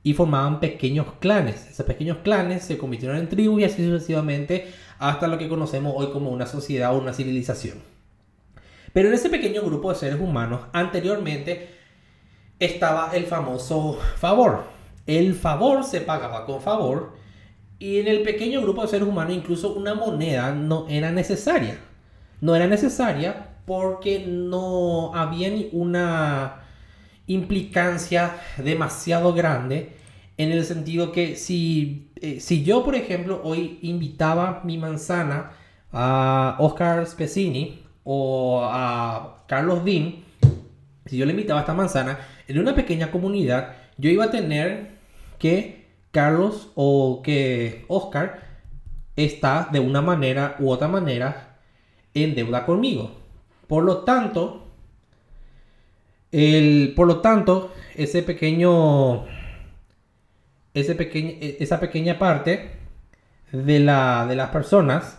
y 0.03 0.13
formaban 0.13 0.61
pequeños 0.61 1.07
clanes. 1.19 1.67
Esos 1.69 1.85
pequeños 1.85 2.19
clanes 2.23 2.63
se 2.63 2.77
convirtieron 2.77 3.17
en 3.17 3.27
tribus 3.27 3.59
y 3.59 3.65
así 3.65 3.85
sucesivamente 3.85 4.71
hasta 4.99 5.27
lo 5.27 5.37
que 5.37 5.49
conocemos 5.49 5.93
hoy 5.97 6.11
como 6.11 6.31
una 6.31 6.45
sociedad 6.45 6.95
o 6.95 6.99
una 6.99 7.11
civilización. 7.11 7.79
Pero 8.93 9.09
en 9.09 9.15
ese 9.15 9.29
pequeño 9.29 9.63
grupo 9.63 9.89
de 9.89 9.99
seres 9.99 10.21
humanos, 10.21 10.61
anteriormente 10.71 11.71
estaba 12.59 13.11
el 13.13 13.25
famoso 13.25 13.99
favor. 14.15 14.63
El 15.05 15.35
favor 15.35 15.83
se 15.83 15.99
pagaba 15.99 16.45
con 16.45 16.61
favor 16.61 17.24
y 17.79 17.99
en 17.99 18.07
el 18.07 18.21
pequeño 18.23 18.61
grupo 18.61 18.81
de 18.81 18.87
seres 18.87 19.07
humanos 19.07 19.33
incluso 19.33 19.73
una 19.73 19.93
moneda 19.93 20.53
no 20.53 20.87
era 20.89 21.11
necesaria. 21.11 21.77
No 22.41 22.55
era 22.55 22.67
necesaria 22.67 23.49
porque 23.65 24.25
no 24.27 25.13
había 25.15 25.49
ni 25.49 25.69
una 25.71 26.61
implicancia 27.27 28.37
demasiado 28.57 29.33
grande 29.33 29.93
en 30.37 30.51
el 30.51 30.65
sentido 30.65 31.11
que 31.11 31.35
si, 31.35 32.11
eh, 32.17 32.39
si 32.39 32.63
yo, 32.63 32.83
por 32.83 32.95
ejemplo, 32.95 33.41
hoy 33.43 33.79
invitaba 33.81 34.61
mi 34.63 34.77
manzana 34.77 35.51
a 35.91 36.57
Oscar 36.59 37.05
Spezzini, 37.07 37.85
o 38.05 38.61
a 38.63 39.43
Carlos 39.47 39.83
Dean, 39.83 40.23
si 41.05 41.17
yo 41.17 41.25
le 41.25 41.31
invitaba 41.31 41.59
a 41.59 41.63
esta 41.63 41.73
manzana, 41.73 42.19
en 42.47 42.59
una 42.59 42.75
pequeña 42.75 43.11
comunidad, 43.11 43.73
yo 43.97 44.09
iba 44.09 44.25
a 44.25 44.31
tener 44.31 44.91
que 45.39 45.84
Carlos 46.15 46.71
o 46.75 47.21
que 47.21 47.83
Oscar 47.89 48.39
está 49.17 49.67
de 49.69 49.81
una 49.81 50.01
manera 50.01 50.55
u 50.59 50.69
otra 50.71 50.87
manera 50.87 51.57
en 52.13 52.35
deuda 52.35 52.65
conmigo. 52.65 53.11
Por 53.67 53.83
lo 53.83 54.05
tanto, 54.05 54.65
el, 56.31 56.93
por 56.95 57.07
lo 57.07 57.19
tanto, 57.19 57.73
ese 57.95 58.23
pequeño, 58.23 59.25
ese 60.73 60.95
pequeño, 60.95 61.35
esa 61.41 61.81
pequeña 61.81 62.17
parte 62.17 62.71
de, 63.51 63.79
la, 63.81 64.25
de 64.25 64.37
las 64.37 64.51
personas 64.51 65.17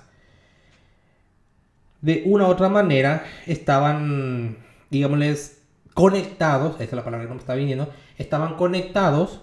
de 2.01 2.23
una 2.25 2.47
u 2.47 2.49
otra 2.49 2.71
manera 2.71 3.27
estaban, 3.47 4.57
digámosles, 4.89 5.63
conectados, 5.93 6.77
esa 6.77 6.85
es 6.85 6.93
la 6.93 7.05
palabra 7.05 7.27
que 7.27 7.29
no 7.29 7.35
me 7.35 7.41
está 7.41 7.55
viniendo, 7.55 7.93
estaban 8.17 8.57
conectados 8.57 9.43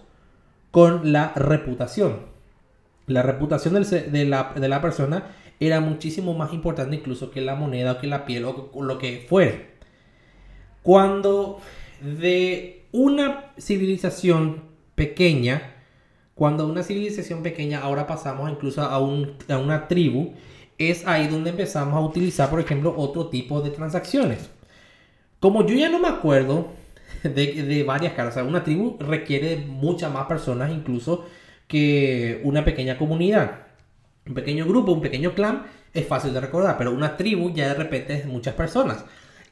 con 0.74 1.14
la 1.14 1.34
reputación. 1.36 2.22
La 3.06 3.22
reputación 3.22 3.76
de, 3.76 4.26
la, 4.26 4.54
de 4.56 4.68
la 4.68 4.82
persona 4.82 5.28
era 5.60 5.80
muchísimo 5.82 6.34
más 6.34 6.52
importante 6.52 6.96
incluso 6.96 7.30
que 7.30 7.42
la 7.42 7.54
moneda 7.54 7.92
o 7.92 8.00
que 8.00 8.08
la 8.08 8.26
piel 8.26 8.46
o 8.46 8.82
lo 8.82 8.98
que 8.98 9.24
fuere. 9.30 9.68
Cuando 10.82 11.60
de 12.02 12.86
una 12.92 13.52
civilización 13.60 14.64
pequeña, 14.96 15.76
cuando 16.34 16.66
una 16.66 16.82
civilización 16.82 17.44
pequeña 17.44 17.82
ahora 17.82 18.08
pasamos 18.08 18.50
incluso 18.50 18.82
a, 18.82 18.96
a 18.96 19.00
una 19.00 19.88
tribu, 19.88 20.34
es 20.80 21.06
ahí 21.06 21.28
donde 21.28 21.52
empezamos 21.52 21.94
a 21.94 22.00
utilizar, 22.00 22.50
por 22.50 22.60
ejemplo, 22.60 22.96
otro 22.98 23.28
tipo 23.28 23.62
de 23.62 23.70
transacciones. 23.70 24.50
Como 25.40 25.68
yo 25.68 25.76
ya 25.76 25.90
no 25.90 26.00
me 26.00 26.08
acuerdo 26.08 26.70
de, 27.23 27.84
varias 27.86 28.13
caras, 28.13 28.38
una 28.38 28.63
tribu 28.63 28.97
requiere 28.99 29.58
muchas 29.58 30.12
más 30.12 30.26
personas 30.28 30.71
incluso 30.71 31.26
que 31.67 32.41
una 32.43 32.65
pequeña 32.65 32.97
comunidad. 32.97 33.60
Un 34.26 34.34
pequeño 34.34 34.65
grupo, 34.65 34.91
un 34.91 35.02
pequeño 35.02 35.34
clan 35.34 35.65
es 35.93 36.08
fácil 36.08 36.34
de 36.34 36.41
recordar, 36.41 36.78
pero 36.78 36.91
una 36.91 37.17
tribu 37.17 37.54
ya 37.54 37.67
de 37.67 37.76
repente 37.76 38.13
es 38.13 38.26
muchas 38.26 38.56
personas. 38.56 39.06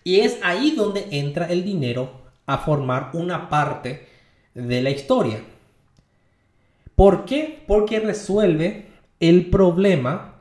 Y 0.03 0.21
es 0.21 0.39
ahí 0.43 0.71
donde 0.71 1.07
entra 1.11 1.45
el 1.47 1.63
dinero 1.63 2.21
a 2.45 2.57
formar 2.57 3.11
una 3.13 3.49
parte 3.49 4.07
de 4.53 4.81
la 4.81 4.89
historia. 4.89 5.39
¿Por 6.95 7.25
qué? 7.25 7.63
Porque 7.67 7.99
resuelve 7.99 8.87
el 9.19 9.49
problema 9.49 10.35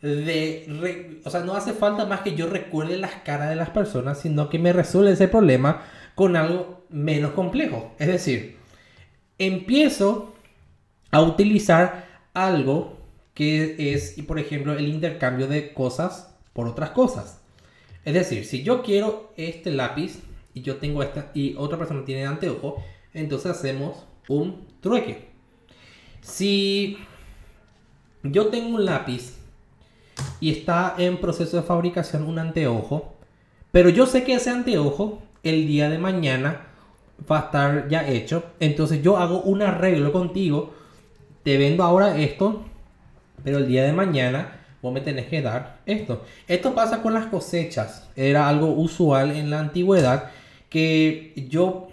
de... 0.00 1.20
o 1.24 1.30
sea, 1.30 1.40
no 1.40 1.54
hace 1.54 1.72
falta 1.72 2.06
más 2.06 2.20
que 2.20 2.34
yo 2.34 2.48
recuerde 2.48 2.98
las 2.98 3.14
caras 3.24 3.50
de 3.50 3.56
las 3.56 3.70
personas, 3.70 4.20
sino 4.20 4.48
que 4.48 4.58
me 4.58 4.72
resuelve 4.72 5.12
ese 5.12 5.28
problema 5.28 5.82
con 6.14 6.36
algo 6.36 6.84
menos 6.90 7.32
complejo. 7.32 7.92
Es 7.98 8.06
decir, 8.06 8.56
empiezo 9.38 10.34
a 11.10 11.22
utilizar 11.22 12.06
algo 12.34 12.98
que 13.34 13.92
es, 13.94 14.14
por 14.26 14.38
ejemplo, 14.38 14.74
el 14.74 14.88
intercambio 14.88 15.46
de 15.46 15.72
cosas 15.72 16.34
por 16.52 16.68
otras 16.68 16.90
cosas. 16.90 17.40
Es 18.04 18.14
decir, 18.14 18.44
si 18.44 18.62
yo 18.62 18.82
quiero 18.82 19.32
este 19.36 19.70
lápiz 19.70 20.20
y 20.54 20.62
yo 20.62 20.76
tengo 20.76 21.02
esta 21.02 21.30
y 21.34 21.54
otra 21.56 21.78
persona 21.78 22.04
tiene 22.04 22.26
anteojo, 22.26 22.82
entonces 23.14 23.52
hacemos 23.52 24.06
un 24.28 24.66
trueque. 24.80 25.30
Si 26.20 26.98
yo 28.22 28.48
tengo 28.48 28.76
un 28.76 28.84
lápiz 28.84 29.38
y 30.40 30.50
está 30.50 30.94
en 30.98 31.18
proceso 31.18 31.56
de 31.56 31.62
fabricación 31.62 32.24
un 32.24 32.38
anteojo, 32.38 33.14
pero 33.70 33.88
yo 33.88 34.06
sé 34.06 34.24
que 34.24 34.34
ese 34.34 34.50
anteojo 34.50 35.22
el 35.42 35.66
día 35.66 35.88
de 35.88 35.98
mañana 35.98 36.66
va 37.30 37.38
a 37.38 37.44
estar 37.44 37.88
ya 37.88 38.08
hecho, 38.08 38.44
entonces 38.60 39.02
yo 39.02 39.16
hago 39.16 39.42
un 39.42 39.62
arreglo 39.62 40.12
contigo, 40.12 40.74
te 41.42 41.56
vendo 41.58 41.84
ahora 41.84 42.18
esto, 42.18 42.64
pero 43.44 43.58
el 43.58 43.68
día 43.68 43.84
de 43.84 43.92
mañana 43.92 44.60
vos 44.80 44.92
me 44.92 45.00
tenés 45.00 45.26
que 45.26 45.42
dar 45.42 45.78
esto. 45.86 46.24
Esto 46.48 46.74
pasa 46.74 47.02
con 47.02 47.14
las 47.14 47.26
cosechas, 47.26 48.08
era 48.16 48.48
algo 48.48 48.68
usual 48.68 49.30
en 49.30 49.50
la 49.50 49.60
antigüedad 49.60 50.30
que 50.68 51.32
yo 51.48 51.88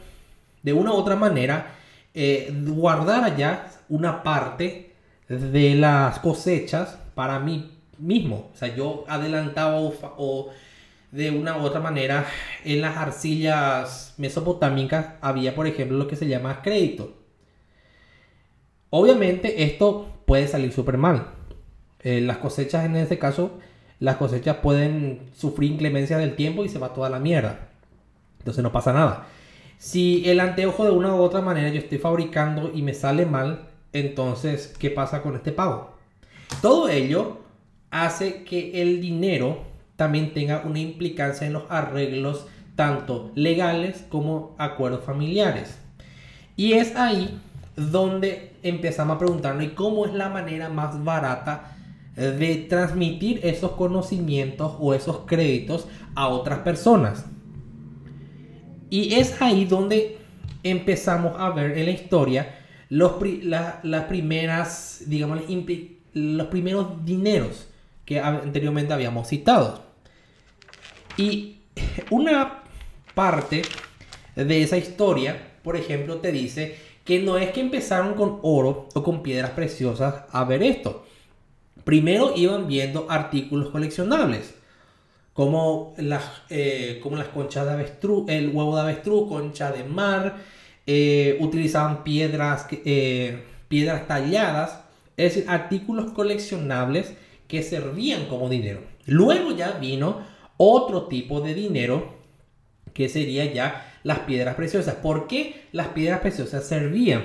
de 0.63 0.73
una 0.73 0.91
u 0.91 0.95
otra 0.95 1.15
manera 1.15 1.75
eh, 2.13 2.51
guardara 2.51 3.35
ya 3.35 3.69
una 3.89 4.23
parte 4.23 4.93
de 5.27 5.75
las 5.75 6.19
cosechas 6.19 6.97
para 7.13 7.39
mí 7.39 7.71
mismo. 7.97 8.49
O 8.53 8.57
sea, 8.57 8.75
yo 8.75 9.05
adelantaba 9.07 9.79
o, 9.79 10.49
de 11.11 11.31
una 11.31 11.57
u 11.57 11.61
otra 11.61 11.79
manera 11.79 12.25
en 12.63 12.81
las 12.81 12.97
arcillas 12.97 14.13
mesopotámicas 14.17 15.13
había, 15.21 15.55
por 15.55 15.67
ejemplo, 15.67 15.97
lo 15.97 16.07
que 16.07 16.15
se 16.15 16.27
llama 16.27 16.61
crédito. 16.61 17.13
Obviamente 18.89 19.63
esto 19.63 20.09
puede 20.25 20.47
salir 20.47 20.71
súper 20.71 20.97
mal. 20.97 21.27
Eh, 22.01 22.21
las 22.21 22.37
cosechas 22.37 22.85
en 22.85 22.95
este 22.95 23.19
caso, 23.19 23.59
las 23.99 24.17
cosechas 24.17 24.57
pueden 24.57 25.29
sufrir 25.35 25.71
inclemencia 25.71 26.17
del 26.17 26.35
tiempo 26.35 26.63
y 26.63 26.69
se 26.69 26.79
va 26.79 26.93
toda 26.93 27.09
la 27.09 27.19
mierda. 27.19 27.69
Entonces 28.39 28.63
no 28.63 28.71
pasa 28.71 28.93
nada. 28.93 29.27
Si 29.77 30.29
el 30.29 30.39
anteojo 30.39 30.85
de 30.85 30.91
una 30.91 31.15
u 31.15 31.19
otra 31.19 31.41
manera 31.41 31.69
yo 31.69 31.79
estoy 31.79 31.97
fabricando 31.97 32.71
y 32.73 32.81
me 32.81 32.93
sale 32.93 33.25
mal, 33.25 33.69
entonces, 33.93 34.75
¿qué 34.77 34.91
pasa 34.91 35.21
con 35.21 35.35
este 35.35 35.51
pago? 35.51 35.95
Todo 36.61 36.89
ello 36.89 37.39
hace 37.89 38.43
que 38.43 38.81
el 38.81 39.01
dinero 39.01 39.68
también 39.99 40.33
tenga 40.33 40.63
una 40.65 40.79
implicancia 40.79 41.45
en 41.45 41.51
los 41.51 41.63
arreglos 41.67 42.47
tanto 42.77 43.33
legales 43.35 44.05
como 44.07 44.55
acuerdos 44.57 45.03
familiares. 45.03 45.77
Y 46.55 46.71
es 46.71 46.95
ahí 46.95 47.37
donde 47.75 48.53
empezamos 48.63 49.17
a 49.17 49.19
preguntarnos, 49.19 49.65
¿y 49.65 49.69
cómo 49.71 50.05
es 50.05 50.13
la 50.13 50.29
manera 50.29 50.69
más 50.69 51.03
barata 51.03 51.75
de 52.15 52.65
transmitir 52.69 53.41
esos 53.43 53.71
conocimientos 53.71 54.71
o 54.79 54.93
esos 54.93 55.25
créditos 55.25 55.85
a 56.15 56.29
otras 56.29 56.59
personas? 56.59 57.25
Y 58.89 59.15
es 59.15 59.41
ahí 59.41 59.65
donde 59.65 60.17
empezamos 60.63 61.33
a 61.37 61.49
ver 61.49 61.77
en 61.77 61.83
la 61.83 61.91
historia 61.91 62.55
los, 62.87 63.15
las 63.83 64.05
primeras, 64.05 65.03
digamos, 65.07 65.41
los 66.13 66.47
primeros 66.47 67.03
dineros 67.03 67.67
que 68.05 68.21
anteriormente 68.21 68.93
habíamos 68.93 69.27
citado. 69.27 69.88
Y 71.19 71.57
una 72.11 72.63
parte 73.13 73.63
de 74.37 74.63
esa 74.63 74.77
historia, 74.77 75.51
por 75.63 75.75
ejemplo, 75.75 76.19
te 76.19 76.31
dice 76.31 76.77
que 77.03 77.19
no 77.19 77.37
es 77.37 77.51
que 77.51 77.59
empezaron 77.59 78.13
con 78.13 78.39
oro 78.41 78.87
o 78.93 79.03
con 79.03 79.21
piedras 79.21 79.51
preciosas 79.51 80.23
a 80.31 80.45
ver 80.45 80.63
esto. 80.63 81.05
Primero 81.83 82.31
iban 82.37 82.69
viendo 82.69 83.07
artículos 83.09 83.69
coleccionables 83.69 84.55
como 85.33 85.93
las, 85.97 86.23
eh, 86.49 87.01
como 87.03 87.17
las 87.17 87.27
conchas 87.27 87.65
de 87.65 87.73
avestruz, 87.73 88.29
el 88.29 88.55
huevo 88.55 88.75
de 88.77 88.81
avestruz, 88.81 89.27
concha 89.27 89.73
de 89.73 89.83
mar, 89.83 90.37
eh, 90.87 91.37
utilizaban 91.41 92.05
piedras, 92.05 92.65
eh, 92.71 93.43
piedras 93.67 94.07
talladas, 94.07 94.85
es 95.17 95.35
decir, 95.35 95.49
artículos 95.49 96.11
coleccionables 96.11 97.13
que 97.49 97.61
servían 97.61 98.27
como 98.27 98.47
dinero. 98.47 98.79
Luego 99.05 99.51
ya 99.51 99.71
vino 99.73 100.38
otro 100.61 101.03
tipo 101.03 101.39
de 101.39 101.53
dinero 101.53 102.15
que 102.93 103.07
sería 103.07 103.45
ya 103.45 103.97
las 104.03 104.19
piedras 104.19 104.55
preciosas. 104.55 104.95
¿Por 104.95 105.25
qué 105.27 105.63
las 105.71 105.87
piedras 105.87 106.19
preciosas 106.19 106.67
servían? 106.67 107.23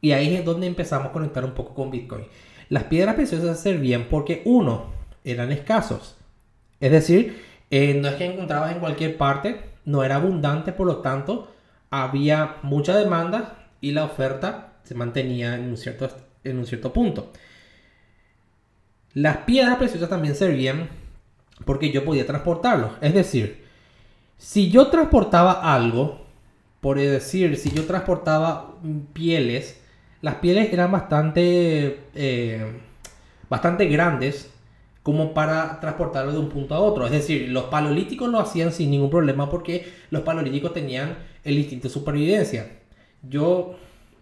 Y 0.00 0.12
ahí 0.12 0.36
es 0.36 0.44
donde 0.44 0.68
empezamos 0.68 1.08
a 1.08 1.12
conectar 1.12 1.44
un 1.44 1.50
poco 1.50 1.74
con 1.74 1.90
Bitcoin. 1.90 2.26
Las 2.68 2.84
piedras 2.84 3.16
preciosas 3.16 3.58
servían 3.58 4.06
porque 4.08 4.42
uno, 4.44 4.92
eran 5.24 5.50
escasos. 5.50 6.16
Es 6.78 6.92
decir, 6.92 7.42
eh, 7.70 7.98
no 8.00 8.06
es 8.06 8.14
que 8.14 8.26
encontrabas 8.26 8.72
en 8.72 8.78
cualquier 8.78 9.16
parte, 9.16 9.62
no 9.84 10.04
era 10.04 10.16
abundante, 10.16 10.72
por 10.72 10.86
lo 10.86 10.98
tanto, 10.98 11.52
había 11.90 12.58
mucha 12.62 12.96
demanda 12.96 13.66
y 13.80 13.90
la 13.90 14.04
oferta 14.04 14.74
se 14.84 14.94
mantenía 14.94 15.56
en 15.56 15.70
un 15.70 15.76
cierto, 15.76 16.08
en 16.44 16.58
un 16.58 16.66
cierto 16.66 16.92
punto. 16.92 17.32
Las 19.12 19.38
piedras 19.38 19.76
preciosas 19.76 20.08
también 20.08 20.36
servían 20.36 20.88
porque 21.64 21.90
yo 21.90 22.04
podía 22.04 22.26
transportarlos. 22.26 22.92
Es 23.00 23.14
decir, 23.14 23.64
si 24.36 24.70
yo 24.70 24.88
transportaba 24.88 25.74
algo, 25.74 26.26
por 26.80 26.98
decir, 26.98 27.56
si 27.56 27.70
yo 27.70 27.84
transportaba 27.84 28.74
pieles, 29.12 29.80
las 30.20 30.36
pieles 30.36 30.72
eran 30.72 30.92
bastante, 30.92 32.00
eh, 32.14 32.80
bastante 33.48 33.86
grandes 33.86 34.50
como 35.02 35.34
para 35.34 35.78
transportarlo 35.80 36.32
de 36.32 36.38
un 36.38 36.48
punto 36.48 36.74
a 36.74 36.80
otro. 36.80 37.06
Es 37.06 37.12
decir, 37.12 37.48
los 37.50 37.64
paleolíticos 37.64 38.28
lo 38.28 38.40
hacían 38.40 38.72
sin 38.72 38.90
ningún 38.90 39.10
problema 39.10 39.48
porque 39.48 39.86
los 40.10 40.22
paleolíticos 40.22 40.72
tenían 40.74 41.16
el 41.44 41.58
instinto 41.58 41.88
de 41.88 41.94
supervivencia. 41.94 42.80
Yo, 43.22 43.76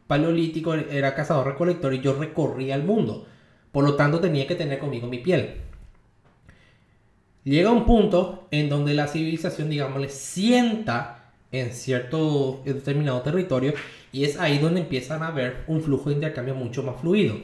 paleolítico, 0.06 0.74
era 0.74 1.14
cazador-recolector 1.14 1.94
y 1.94 2.00
yo 2.00 2.14
recorría 2.14 2.74
el 2.74 2.84
mundo. 2.84 3.26
Por 3.72 3.84
lo 3.84 3.94
tanto, 3.94 4.20
tenía 4.20 4.46
que 4.46 4.54
tener 4.54 4.78
conmigo 4.78 5.08
mi 5.08 5.18
piel. 5.18 5.63
Llega 7.44 7.70
un 7.70 7.84
punto 7.84 8.46
en 8.50 8.68
donde 8.68 8.94
la 8.94 9.06
civilización, 9.06 9.68
digamos, 9.68 10.00
le 10.00 10.08
sienta 10.08 11.32
en 11.52 11.72
cierto 11.72 12.62
determinado 12.64 13.20
territorio 13.20 13.74
y 14.12 14.24
es 14.24 14.38
ahí 14.40 14.58
donde 14.58 14.80
empiezan 14.80 15.22
a 15.22 15.28
haber 15.28 15.64
un 15.66 15.82
flujo 15.82 16.08
de 16.08 16.16
intercambio 16.16 16.54
mucho 16.54 16.82
más 16.82 17.00
fluido. 17.00 17.36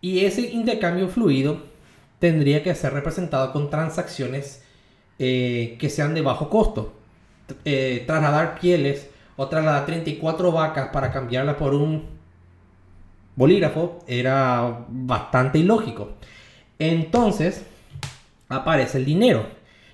Y 0.00 0.24
ese 0.24 0.42
intercambio 0.50 1.08
fluido 1.08 1.62
tendría 2.18 2.62
que 2.62 2.74
ser 2.74 2.92
representado 2.94 3.52
con 3.52 3.70
transacciones 3.70 4.62
eh, 5.18 5.76
que 5.78 5.90
sean 5.90 6.14
de 6.14 6.22
bajo 6.22 6.48
costo. 6.48 6.94
Eh, 7.64 8.04
trasladar 8.06 8.58
pieles 8.58 9.10
o 9.36 9.48
trasladar 9.48 9.84
34 9.84 10.50
vacas 10.50 10.88
para 10.88 11.12
cambiarla 11.12 11.56
por 11.56 11.74
un 11.74 12.04
bolígrafo 13.36 13.98
era 14.06 14.86
bastante 14.88 15.58
ilógico. 15.58 16.12
Entonces, 16.78 17.64
aparece 18.48 18.98
el 18.98 19.04
dinero. 19.04 19.46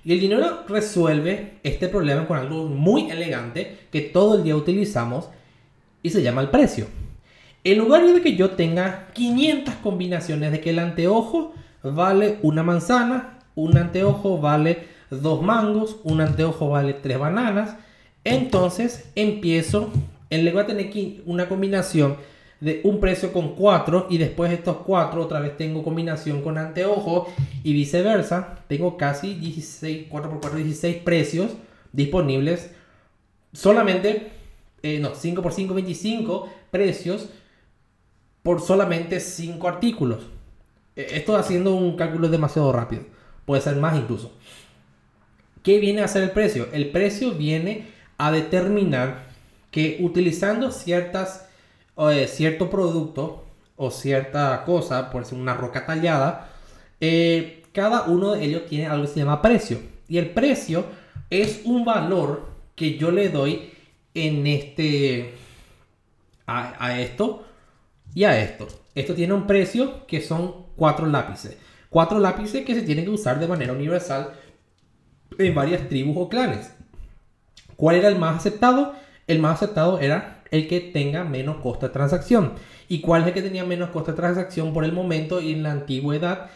Y 0.03 0.13
el 0.13 0.19
dinero 0.19 0.63
resuelve 0.67 1.59
este 1.63 1.87
problema 1.87 2.27
con 2.27 2.37
algo 2.37 2.65
muy 2.65 3.11
elegante 3.11 3.77
que 3.91 4.01
todo 4.01 4.35
el 4.35 4.43
día 4.43 4.55
utilizamos 4.55 5.29
y 6.01 6.09
se 6.09 6.23
llama 6.23 6.41
el 6.41 6.49
precio. 6.49 6.87
En 7.63 7.77
lugar 7.77 8.05
de 8.05 8.21
que 8.21 8.35
yo 8.35 8.51
tenga 8.51 9.09
500 9.13 9.75
combinaciones 9.75 10.51
de 10.51 10.61
que 10.61 10.71
el 10.71 10.79
anteojo 10.79 11.53
vale 11.83 12.39
una 12.41 12.63
manzana, 12.63 13.39
un 13.53 13.77
anteojo 13.77 14.39
vale 14.39 14.87
dos 15.11 15.43
mangos, 15.43 15.97
un 16.03 16.21
anteojo 16.21 16.69
vale 16.69 16.93
tres 16.93 17.19
bananas, 17.19 17.75
entonces 18.23 19.11
empiezo, 19.15 19.91
en 20.29 20.45
lugar 20.45 20.67
de 20.67 20.83
tener 20.83 21.21
una 21.25 21.47
combinación 21.47 22.17
de 22.61 22.79
un 22.83 22.99
precio 22.99 23.33
con 23.33 23.55
4 23.55 24.07
y 24.09 24.19
después 24.19 24.51
estos 24.51 24.77
4 24.85 25.21
otra 25.21 25.39
vez 25.39 25.57
tengo 25.57 25.83
combinación 25.83 26.41
con 26.41 26.57
anteojo 26.57 27.27
y 27.63 27.73
viceversa. 27.73 28.59
Tengo 28.67 28.95
casi 28.97 29.33
16, 29.33 30.07
4 30.09 30.29
por 30.29 30.39
4, 30.39 30.59
16 30.59 30.97
precios 30.97 31.51
disponibles. 31.91 32.71
Solamente, 33.51 34.31
eh, 34.83 34.99
no, 34.99 35.15
5 35.15 35.41
por 35.41 35.53
5, 35.53 35.73
25 35.73 36.49
precios 36.69 37.29
por 38.43 38.61
solamente 38.61 39.19
5 39.19 39.67
artículos. 39.67 40.27
Eh, 40.95 41.07
esto 41.13 41.35
haciendo 41.35 41.73
un 41.73 41.97
cálculo 41.97 42.29
demasiado 42.29 42.71
rápido. 42.71 43.03
Puede 43.45 43.63
ser 43.63 43.75
más 43.77 43.97
incluso. 43.97 44.33
¿Qué 45.63 45.79
viene 45.79 46.01
a 46.01 46.07
ser 46.07 46.21
el 46.21 46.31
precio? 46.31 46.67
El 46.73 46.91
precio 46.91 47.31
viene 47.31 47.87
a 48.19 48.31
determinar 48.31 49.31
que 49.71 49.97
utilizando 50.01 50.71
ciertas 50.71 51.47
eh, 52.09 52.27
cierto 52.27 52.69
producto 52.69 53.43
o 53.75 53.91
cierta 53.91 54.63
cosa, 54.65 55.11
por 55.11 55.23
decir 55.23 55.37
una 55.37 55.53
roca 55.53 55.85
tallada, 55.85 56.49
eh, 56.99 57.63
cada 57.73 58.03
uno 58.03 58.31
de 58.31 58.43
ellos 58.43 58.65
tiene 58.67 58.87
algo 58.87 59.05
que 59.05 59.11
se 59.11 59.19
llama 59.19 59.41
precio. 59.41 59.79
Y 60.07 60.17
el 60.17 60.31
precio 60.31 60.85
es 61.29 61.61
un 61.65 61.85
valor 61.85 62.49
que 62.75 62.97
yo 62.97 63.11
le 63.11 63.29
doy 63.29 63.71
en 64.13 64.47
este 64.47 65.33
a, 66.47 66.85
a 66.85 66.99
esto 66.99 67.45
y 68.13 68.23
a 68.23 68.41
esto. 68.41 68.67
Esto 68.95 69.13
tiene 69.13 69.33
un 69.33 69.47
precio 69.47 70.05
que 70.07 70.21
son 70.21 70.67
cuatro 70.75 71.05
lápices. 71.05 71.57
Cuatro 71.89 72.19
lápices 72.19 72.65
que 72.65 72.75
se 72.75 72.81
tienen 72.81 73.05
que 73.05 73.11
usar 73.11 73.39
de 73.39 73.47
manera 73.47 73.73
universal 73.73 74.31
en 75.37 75.55
varias 75.55 75.87
tribus 75.87 76.15
o 76.17 76.29
clanes. 76.29 76.73
¿Cuál 77.75 77.95
era 77.95 78.09
el 78.09 78.17
más 78.17 78.37
aceptado? 78.37 78.95
El 79.27 79.39
más 79.39 79.55
aceptado 79.55 79.99
era 79.99 80.40
el 80.51 80.67
que 80.67 80.81
tenga 80.81 81.23
menos 81.23 81.57
costo 81.57 81.87
de 81.87 81.93
transacción. 81.93 82.53
¿Y 82.87 83.01
cuál 83.01 83.21
es 83.21 83.29
el 83.29 83.33
que 83.33 83.41
tenía 83.41 83.63
menos 83.63 83.89
costo 83.89 84.11
de 84.11 84.17
transacción 84.17 84.73
por 84.73 84.83
el 84.83 84.91
momento 84.91 85.41
y 85.41 85.53
en 85.53 85.63
la 85.63 85.71
antigüedad? 85.71 86.51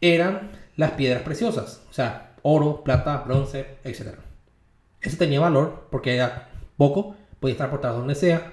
Eran 0.00 0.50
las 0.76 0.92
piedras 0.92 1.22
preciosas, 1.22 1.82
o 1.90 1.92
sea, 1.92 2.34
oro, 2.42 2.82
plata, 2.84 3.22
bronce, 3.26 3.78
etc. 3.84 4.18
Eso 5.00 5.16
tenía 5.16 5.40
valor 5.40 5.88
porque 5.90 6.14
era 6.14 6.50
poco, 6.76 7.16
podía 7.40 7.52
estar 7.52 7.68
transportado 7.68 7.98
donde 7.98 8.14
sea. 8.14 8.52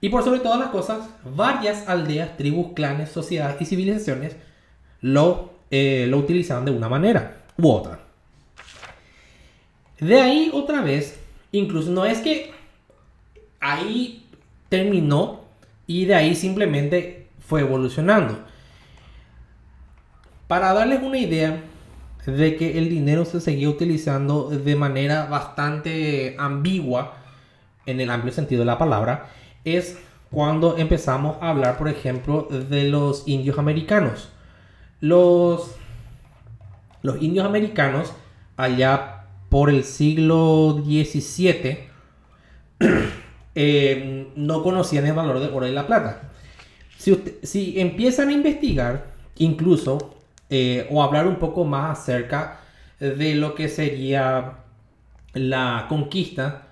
Y 0.00 0.08
por 0.08 0.22
sobre 0.22 0.40
todas 0.40 0.58
las 0.58 0.68
cosas, 0.68 1.08
varias 1.24 1.88
aldeas, 1.88 2.36
tribus, 2.36 2.74
clanes, 2.74 3.10
sociedades 3.10 3.60
y 3.60 3.64
civilizaciones 3.64 4.36
lo, 5.00 5.54
eh, 5.70 6.06
lo 6.08 6.18
utilizaban 6.18 6.64
de 6.64 6.72
una 6.72 6.88
manera 6.88 7.44
u 7.56 7.70
otra. 7.70 8.00
De 9.98 10.20
ahí 10.20 10.50
otra 10.52 10.80
vez, 10.82 11.18
incluso 11.52 11.90
no 11.90 12.04
es 12.04 12.18
que 12.18 12.52
ahí 13.60 14.23
terminó 14.74 15.44
y 15.86 16.06
de 16.06 16.16
ahí 16.16 16.34
simplemente 16.34 17.28
fue 17.38 17.60
evolucionando. 17.60 18.40
Para 20.48 20.72
darles 20.74 21.00
una 21.00 21.18
idea 21.18 21.62
de 22.26 22.56
que 22.56 22.76
el 22.76 22.88
dinero 22.88 23.24
se 23.24 23.40
seguía 23.40 23.68
utilizando 23.68 24.48
de 24.50 24.74
manera 24.74 25.26
bastante 25.26 26.34
ambigua 26.40 27.18
en 27.86 28.00
el 28.00 28.10
amplio 28.10 28.32
sentido 28.32 28.60
de 28.60 28.66
la 28.66 28.78
palabra, 28.78 29.28
es 29.64 29.98
cuando 30.32 30.76
empezamos 30.76 31.36
a 31.40 31.50
hablar, 31.50 31.78
por 31.78 31.88
ejemplo, 31.88 32.48
de 32.50 32.88
los 32.88 33.28
indios 33.28 33.58
americanos. 33.58 34.30
Los, 35.00 35.76
los 37.02 37.22
indios 37.22 37.46
americanos, 37.46 38.12
allá 38.56 39.26
por 39.50 39.70
el 39.70 39.84
siglo 39.84 40.82
XVII, 40.84 41.78
Eh, 43.54 44.32
no 44.36 44.62
conocían 44.62 45.06
el 45.06 45.12
valor 45.12 45.40
del 45.40 45.52
oro 45.52 45.66
y 45.66 45.72
la 45.72 45.86
plata. 45.86 46.32
Si, 46.98 47.74
empiezan 47.78 48.28
a 48.28 48.32
investigar, 48.32 49.12
incluso, 49.36 50.16
eh, 50.50 50.88
o 50.90 51.02
hablar 51.02 51.26
un 51.26 51.36
poco 51.36 51.64
más 51.64 51.98
acerca 51.98 52.60
de 52.98 53.34
lo 53.34 53.54
que 53.54 53.68
sería 53.68 54.58
la 55.34 55.86
conquista, 55.88 56.68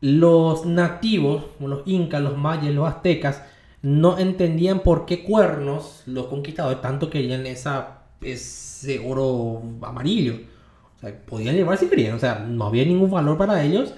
los 0.00 0.66
nativos, 0.66 1.44
los 1.58 1.82
incas, 1.86 2.22
los 2.22 2.36
mayas, 2.36 2.74
los 2.74 2.88
aztecas, 2.88 3.42
no 3.82 4.18
entendían 4.18 4.80
por 4.80 5.06
qué 5.06 5.24
cuernos 5.24 6.02
los 6.06 6.26
conquistadores 6.26 6.80
tanto 6.80 7.10
querían 7.10 7.46
ese 7.46 8.98
oro 9.04 9.62
amarillo. 9.82 10.34
Podían 11.26 11.54
llevar 11.54 11.78
si 11.78 11.86
querían, 11.86 12.16
o 12.16 12.18
sea, 12.18 12.46
no 12.48 12.66
había 12.66 12.84
ningún 12.84 13.10
valor 13.10 13.38
para 13.38 13.62
ellos 13.62 13.94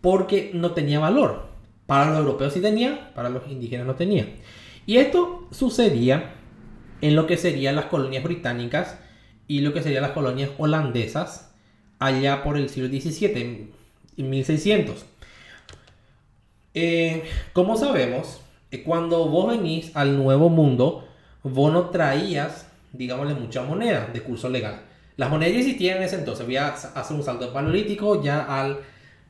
porque 0.00 0.50
no 0.54 0.72
tenía 0.72 0.98
valor. 0.98 1.48
Para 1.86 2.10
los 2.10 2.18
europeos 2.18 2.52
sí 2.52 2.60
tenía, 2.60 3.12
para 3.14 3.30
los 3.30 3.48
indígenas 3.48 3.86
no 3.86 3.94
tenía. 3.94 4.26
Y 4.86 4.98
esto 4.98 5.48
sucedía 5.50 6.34
en 7.00 7.16
lo 7.16 7.26
que 7.26 7.36
serían 7.36 7.76
las 7.76 7.86
colonias 7.86 8.24
británicas 8.24 8.98
y 9.46 9.60
lo 9.60 9.72
que 9.72 9.82
serían 9.82 10.02
las 10.02 10.12
colonias 10.12 10.50
holandesas 10.58 11.54
allá 11.98 12.42
por 12.42 12.56
el 12.56 12.68
siglo 12.68 12.88
XVII, 12.88 13.70
en 14.16 14.30
1600. 14.30 15.06
Eh, 16.74 17.24
como 17.52 17.76
sabemos, 17.76 18.40
eh, 18.70 18.82
cuando 18.82 19.26
vos 19.28 19.48
venís 19.48 19.96
al 19.96 20.16
nuevo 20.16 20.48
mundo, 20.48 21.08
vos 21.42 21.72
no 21.72 21.86
traías, 21.86 22.68
digámosle, 22.92 23.34
mucha 23.34 23.62
moneda 23.62 24.08
de 24.12 24.22
curso 24.22 24.48
legal. 24.48 24.82
Las 25.16 25.30
monedas 25.30 25.54
ya 25.54 25.60
existían 25.60 25.96
en 25.96 26.04
ese 26.04 26.16
entonces. 26.16 26.46
Voy 26.46 26.56
a 26.56 26.68
hacer 26.68 27.16
un 27.16 27.24
salto 27.24 27.52
paleolítico 27.52 28.22
ya 28.22 28.42
al 28.44 28.78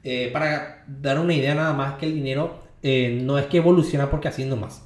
eh, 0.05 0.31
para 0.33 0.85
dar 0.87 1.19
una 1.19 1.35
idea 1.35 1.55
nada 1.55 1.73
más 1.73 1.95
que 1.95 2.07
el 2.07 2.15
dinero 2.15 2.63
eh, 2.83 3.21
no 3.23 3.39
es 3.39 3.47
que 3.47 3.59
evoluciona 3.59 4.11
porque 4.11 4.29
haciendo 4.29 4.57
más. 4.57 4.85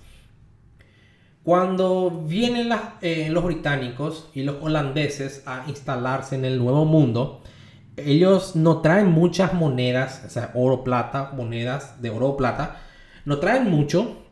Cuando 1.42 2.10
vienen 2.10 2.70
eh, 3.00 3.28
los 3.30 3.44
británicos 3.44 4.30
y 4.32 4.44
los 4.44 4.62
holandeses 4.62 5.42
a 5.46 5.64
instalarse 5.66 6.36
en 6.36 6.44
el 6.44 6.58
nuevo 6.58 6.84
mundo, 6.84 7.42
ellos 7.96 8.56
no 8.56 8.80
traen 8.80 9.08
muchas 9.08 9.52
monedas, 9.52 10.22
o 10.24 10.30
sea, 10.30 10.52
oro, 10.54 10.84
plata, 10.84 11.32
monedas 11.34 12.00
de 12.00 12.10
oro 12.10 12.28
o 12.28 12.36
plata, 12.36 12.76
no 13.24 13.38
traen 13.38 13.68
mucho. 13.70 14.22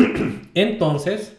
Entonces, 0.54 1.36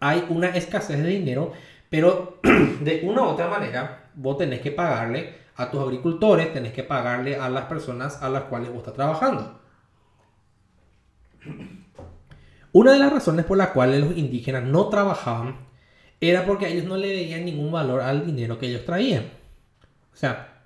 hay 0.00 0.24
una 0.28 0.48
escasez 0.48 1.02
de 1.02 1.08
dinero, 1.08 1.52
pero 1.90 2.38
de 2.80 3.02
una 3.04 3.22
u 3.22 3.24
otra 3.26 3.48
manera, 3.48 4.10
vos 4.14 4.38
tenés 4.38 4.60
que 4.60 4.70
pagarle 4.70 5.41
a 5.56 5.70
tus 5.70 5.80
agricultores, 5.80 6.52
tenés 6.52 6.72
que 6.72 6.82
pagarle 6.82 7.36
a 7.36 7.48
las 7.48 7.64
personas 7.64 8.22
a 8.22 8.28
las 8.28 8.44
cuales 8.44 8.70
vos 8.70 8.78
estás 8.78 8.94
trabajando. 8.94 9.60
Una 12.72 12.92
de 12.92 12.98
las 12.98 13.12
razones 13.12 13.44
por 13.44 13.58
las 13.58 13.68
cuales 13.68 14.00
los 14.00 14.16
indígenas 14.16 14.64
no 14.64 14.88
trabajaban 14.88 15.56
era 16.20 16.46
porque 16.46 16.68
ellos 16.68 16.84
no 16.84 16.96
le 16.96 17.08
veían 17.08 17.44
ningún 17.44 17.72
valor 17.72 18.00
al 18.00 18.24
dinero 18.24 18.58
que 18.58 18.68
ellos 18.68 18.84
traían. 18.84 19.24
O 20.12 20.16
sea, 20.16 20.62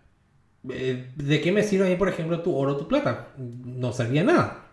eh, 0.70 1.10
¿de 1.16 1.40
qué 1.40 1.50
me 1.50 1.62
sirve 1.62 1.86
a 1.86 1.90
mí, 1.90 1.96
por 1.96 2.08
ejemplo, 2.08 2.40
tu 2.42 2.54
oro 2.56 2.72
o 2.72 2.76
tu 2.76 2.86
plata? 2.86 3.28
No 3.36 3.92
servía 3.92 4.22
nada. 4.22 4.66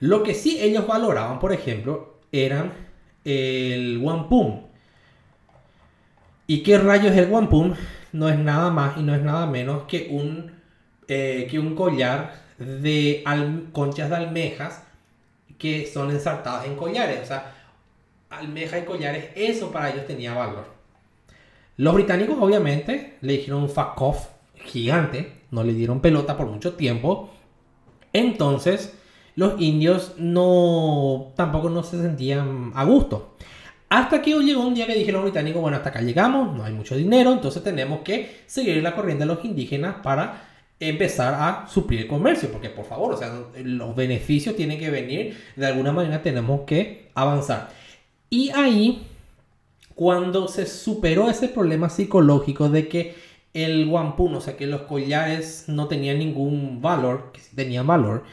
Lo 0.00 0.22
que 0.22 0.34
sí 0.34 0.58
ellos 0.60 0.86
valoraban, 0.86 1.38
por 1.38 1.52
ejemplo, 1.52 2.18
eran 2.32 2.72
el 3.24 3.98
wampum. 3.98 4.66
¿Y 6.46 6.62
qué 6.62 6.78
rayos 6.78 7.12
es 7.12 7.18
el 7.18 7.30
wampum? 7.30 7.74
No 8.12 8.28
es 8.28 8.38
nada 8.38 8.70
más 8.70 8.96
y 8.96 9.02
no 9.02 9.14
es 9.14 9.22
nada 9.22 9.46
menos 9.46 9.84
que 9.84 10.08
un, 10.10 10.52
eh, 11.08 11.46
que 11.50 11.58
un 11.58 11.74
collar 11.74 12.34
de 12.58 13.24
conchas 13.72 14.10
de 14.10 14.16
almejas 14.16 14.82
que 15.58 15.86
son 15.86 16.10
ensartadas 16.10 16.66
en 16.66 16.76
collares. 16.76 17.20
O 17.22 17.26
sea, 17.26 17.54
almejas 18.30 18.82
y 18.82 18.84
collares, 18.84 19.26
eso 19.34 19.70
para 19.70 19.90
ellos 19.90 20.06
tenía 20.06 20.34
valor. 20.34 20.66
Los 21.76 21.94
británicos 21.94 22.36
obviamente 22.40 23.16
le 23.20 23.34
dijeron 23.34 23.62
un 23.62 23.68
fuck 23.68 23.96
gigante, 24.54 25.32
no 25.50 25.62
le 25.62 25.72
dieron 25.72 26.00
pelota 26.00 26.36
por 26.36 26.46
mucho 26.46 26.74
tiempo. 26.74 27.30
Entonces, 28.12 28.94
los 29.36 29.60
indios 29.60 30.14
no 30.18 31.32
tampoco 31.36 31.70
no 31.70 31.82
se 31.84 32.02
sentían 32.02 32.72
a 32.74 32.84
gusto. 32.84 33.36
Hasta 33.88 34.20
que 34.20 34.32
llegó 34.32 34.66
un 34.66 34.74
día 34.74 34.86
que 34.86 34.94
dijeron 34.94 35.22
los 35.22 35.30
británicos, 35.30 35.62
bueno, 35.62 35.78
hasta 35.78 35.88
acá 35.88 36.02
llegamos, 36.02 36.54
no 36.54 36.64
hay 36.64 36.72
mucho 36.72 36.94
dinero, 36.94 37.32
entonces 37.32 37.62
tenemos 37.62 38.00
que 38.00 38.42
seguir 38.46 38.82
la 38.82 38.94
corriente 38.94 39.24
de 39.24 39.34
los 39.34 39.44
indígenas 39.44 39.96
para 40.02 40.48
empezar 40.78 41.34
a 41.34 41.66
suplir 41.68 42.02
el 42.02 42.06
comercio, 42.06 42.50
porque 42.52 42.68
por 42.68 42.84
favor, 42.84 43.14
o 43.14 43.16
sea, 43.16 43.32
los 43.56 43.96
beneficios 43.96 44.54
tienen 44.54 44.78
que 44.78 44.90
venir, 44.90 45.36
de 45.56 45.66
alguna 45.66 45.92
manera 45.92 46.22
tenemos 46.22 46.62
que 46.66 47.08
avanzar. 47.14 47.70
Y 48.30 48.50
ahí, 48.50 49.06
cuando 49.94 50.48
se 50.48 50.66
superó 50.66 51.30
ese 51.30 51.48
problema 51.48 51.88
psicológico 51.88 52.68
de 52.68 52.88
que 52.88 53.14
el 53.54 53.88
wampum, 53.88 54.36
o 54.36 54.40
sea 54.40 54.56
que 54.56 54.66
los 54.66 54.82
collares 54.82 55.64
no 55.66 55.88
tenían 55.88 56.18
ningún 56.18 56.80
valor, 56.82 57.32
que 57.32 57.40
sí 57.40 57.56
tenían 57.56 57.86
valor, 57.86 58.24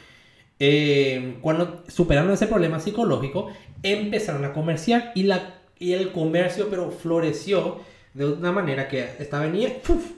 eh, 0.59 1.37
cuando 1.41 1.83
superaron 1.87 2.31
ese 2.31 2.47
problema 2.47 2.79
psicológico, 2.79 3.49
empezaron 3.91 4.43
a 4.45 4.53
comerciar 4.53 5.11
y, 5.15 5.23
la, 5.23 5.55
y 5.79 5.93
el 5.93 6.11
comercio 6.11 6.67
pero 6.69 6.91
floreció 6.91 7.79
de 8.13 8.25
una 8.25 8.51
manera 8.51 8.87
que 8.87 9.03
esta 9.19 9.39
venía, 9.39 9.69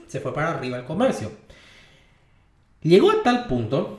se 0.06 0.20
fue 0.20 0.32
para 0.32 0.50
arriba 0.50 0.78
el 0.78 0.84
comercio. 0.84 1.32
Llegó 2.82 3.10
a 3.10 3.22
tal 3.24 3.46
punto, 3.46 3.98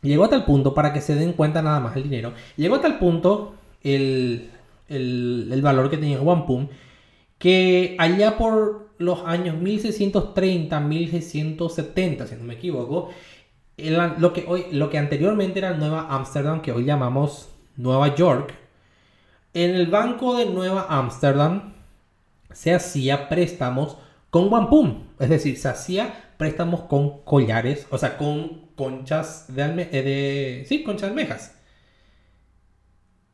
llegó 0.00 0.24
a 0.24 0.30
tal 0.30 0.44
punto 0.46 0.72
para 0.72 0.92
que 0.92 1.02
se 1.02 1.14
den 1.14 1.34
cuenta 1.34 1.60
nada 1.60 1.80
más 1.80 1.96
el 1.96 2.04
dinero, 2.04 2.32
llegó 2.56 2.76
a 2.76 2.80
tal 2.80 2.98
punto 2.98 3.54
el, 3.82 4.50
el, 4.88 5.60
valor 5.62 5.90
que 5.90 5.98
tenía 5.98 6.16
el 6.16 6.22
wampum 6.22 6.68
que 7.38 7.96
allá 7.98 8.36
por 8.36 8.90
los 8.98 9.20
años 9.24 9.56
1630, 9.56 10.80
1670, 10.80 12.26
si 12.26 12.34
no 12.36 12.44
me 12.44 12.54
equivoco, 12.54 13.10
lo, 13.78 14.32
que 14.32 14.44
hoy, 14.46 14.66
lo 14.72 14.90
que 14.90 14.98
anteriormente 14.98 15.58
era 15.58 15.72
Nueva 15.72 16.06
Amsterdam, 16.10 16.60
que 16.60 16.72
hoy 16.72 16.84
llamamos 16.84 17.48
Nueva 17.76 18.14
York, 18.14 18.54
en 19.54 19.74
el 19.74 19.86
Banco 19.86 20.36
de 20.36 20.46
Nueva 20.46 20.86
Amsterdam 20.88 21.74
se 22.52 22.74
hacía 22.74 23.28
préstamos 23.28 23.96
con 24.30 24.52
wampum, 24.52 25.04
es 25.18 25.28
decir, 25.28 25.58
se 25.58 25.68
hacía 25.68 26.32
préstamos 26.36 26.82
con 26.82 27.22
collares, 27.24 27.86
o 27.90 27.98
sea, 27.98 28.16
con 28.16 28.70
conchas 28.76 29.54
de, 29.54 29.62
alme 29.62 29.88
eh, 29.92 30.64
sí, 30.68 30.82
conchas 30.82 31.10
almejas. 31.10 31.54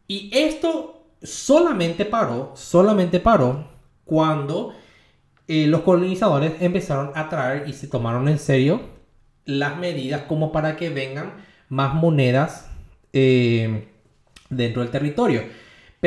Y 0.08 0.30
esto 0.32 1.06
solamente 1.22 2.04
paró, 2.04 2.52
solamente 2.56 3.20
paró 3.20 3.68
cuando 4.04 4.72
eh, 5.48 5.66
los 5.66 5.82
colonizadores 5.82 6.54
empezaron 6.60 7.12
a 7.14 7.28
traer 7.28 7.68
y 7.68 7.72
se 7.72 7.88
tomaron 7.88 8.28
en 8.28 8.38
serio 8.38 8.80
las 9.44 9.76
medidas 9.76 10.22
como 10.22 10.50
para 10.52 10.76
que 10.76 10.90
vengan 10.90 11.44
más 11.68 11.94
monedas 11.94 12.68
eh, 13.12 13.88
dentro 14.50 14.82
del 14.82 14.90
territorio. 14.90 15.42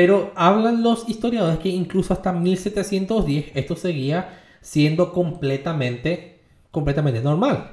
Pero 0.00 0.32
hablan 0.34 0.82
los 0.82 1.06
historiadores 1.10 1.58
que 1.58 1.68
incluso 1.68 2.14
hasta 2.14 2.32
1710 2.32 3.52
esto 3.54 3.76
seguía 3.76 4.40
siendo 4.62 5.12
completamente, 5.12 6.40
completamente 6.70 7.20
normal. 7.20 7.72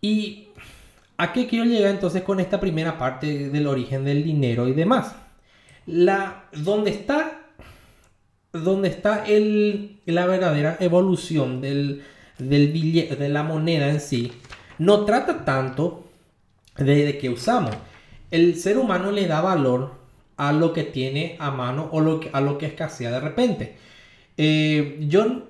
¿Y 0.00 0.48
a 1.18 1.32
qué 1.32 1.46
quiero 1.46 1.66
llegar 1.66 1.92
entonces 1.92 2.24
con 2.24 2.40
esta 2.40 2.58
primera 2.58 2.98
parte 2.98 3.48
del 3.48 3.68
origen 3.68 4.04
del 4.04 4.24
dinero 4.24 4.66
y 4.66 4.72
demás? 4.72 5.14
La, 5.86 6.46
donde 6.50 6.90
está, 6.90 7.42
donde 8.52 8.88
está 8.88 9.24
el, 9.24 10.00
la 10.04 10.26
verdadera 10.26 10.78
evolución 10.80 11.60
del, 11.60 12.02
del 12.38 12.72
billete, 12.72 13.14
de 13.14 13.28
la 13.28 13.44
moneda 13.44 13.88
en 13.88 14.00
sí, 14.00 14.32
no 14.78 15.04
trata 15.04 15.44
tanto 15.44 16.08
de, 16.76 17.04
de 17.04 17.18
que 17.18 17.30
usamos. 17.30 17.70
El 18.32 18.56
ser 18.56 18.78
humano 18.78 19.12
le 19.12 19.28
da 19.28 19.40
valor 19.40 20.05
a 20.36 20.52
lo 20.52 20.72
que 20.72 20.84
tiene 20.84 21.36
a 21.38 21.50
mano 21.50 21.88
o 21.92 22.00
a 22.32 22.40
lo 22.40 22.58
que 22.58 22.66
escasea 22.66 23.10
de 23.10 23.20
repente. 23.20 23.76
Eh, 24.36 24.98
yo, 25.08 25.44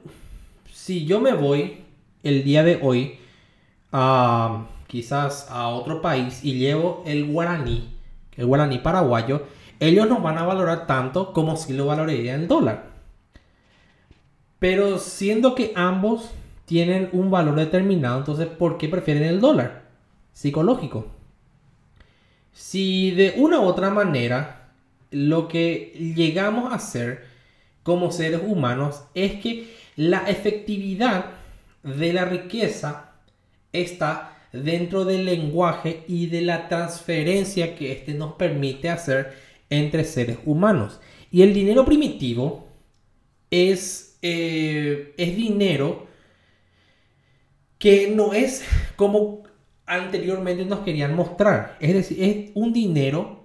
si 0.73 1.05
yo 1.07 1.21
me 1.21 1.33
voy 1.33 1.85
el 2.23 2.45
día 2.45 2.63
de 2.63 2.79
hoy 2.83 3.19
a 3.93 4.67
quizás 4.87 5.49
a 5.51 5.69
otro 5.69 6.01
país 6.01 6.45
y 6.45 6.55
llevo 6.55 7.03
el 7.07 7.27
guaraní, 7.27 7.95
el 8.37 8.47
guaraní 8.47 8.79
paraguayo, 8.79 9.43
ellos 9.81 10.09
no 10.09 10.21
van 10.21 10.39
a 10.39 10.47
valorar 10.47 10.87
tanto 10.87 11.33
como 11.33 11.57
si 11.57 11.73
lo 11.73 11.87
valoraría 11.87 12.35
el 12.35 12.49
dólar. 12.49 12.91
Pero 14.59 14.99
siendo 14.99 15.55
que 15.55 15.73
ambos 15.75 16.31
tienen 16.65 17.11
un 17.13 17.31
valor 17.31 17.57
determinado, 17.57 18.19
entonces 18.19 18.47
¿por 18.47 18.79
qué 18.79 18.89
prefieren 18.89 19.25
el 19.25 19.41
dólar? 19.41 19.83
Psicológico. 20.33 21.07
Si 22.53 23.11
de 23.11 23.35
una 23.37 23.61
u 23.61 23.65
otra 23.65 23.91
manera 23.91 24.66
lo 25.11 25.49
que 25.49 26.13
llegamos 26.17 26.73
a 26.73 26.77
hacer 26.77 27.25
como 27.83 28.11
seres 28.11 28.41
humanos 28.45 29.03
es 29.15 29.41
que 29.41 29.69
la 29.97 30.29
efectividad 30.29 31.27
de 31.83 32.13
la 32.13 32.25
riqueza 32.25 33.13
está 33.73 34.37
dentro 34.53 35.05
del 35.05 35.25
lenguaje 35.25 36.05
y 36.09 36.27
de 36.27 36.43
la 36.43 36.69
transferencia 36.69 37.77
que 37.77 37.93
éste 37.93 38.15
nos 38.15 38.35
permite 38.35 38.89
hacer 38.89 39.35
entre 39.71 40.05
seres 40.05 40.39
humanos. 40.45 41.01
Y 41.31 41.43
el 41.43 41.55
dinero 41.55 41.85
primitivo 41.85 42.67
es, 43.51 44.19
eh, 44.23 45.15
es 45.17 45.37
dinero 45.37 46.07
que 47.79 48.09
no 48.09 48.33
es 48.33 48.65
como 48.97 49.45
anteriormente 49.87 50.65
nos 50.65 50.81
querían 50.81 51.15
mostrar. 51.15 51.77
Es 51.81 51.95
decir, 51.95 52.23
es 52.23 52.51
un 52.55 52.73
dinero 52.73 53.36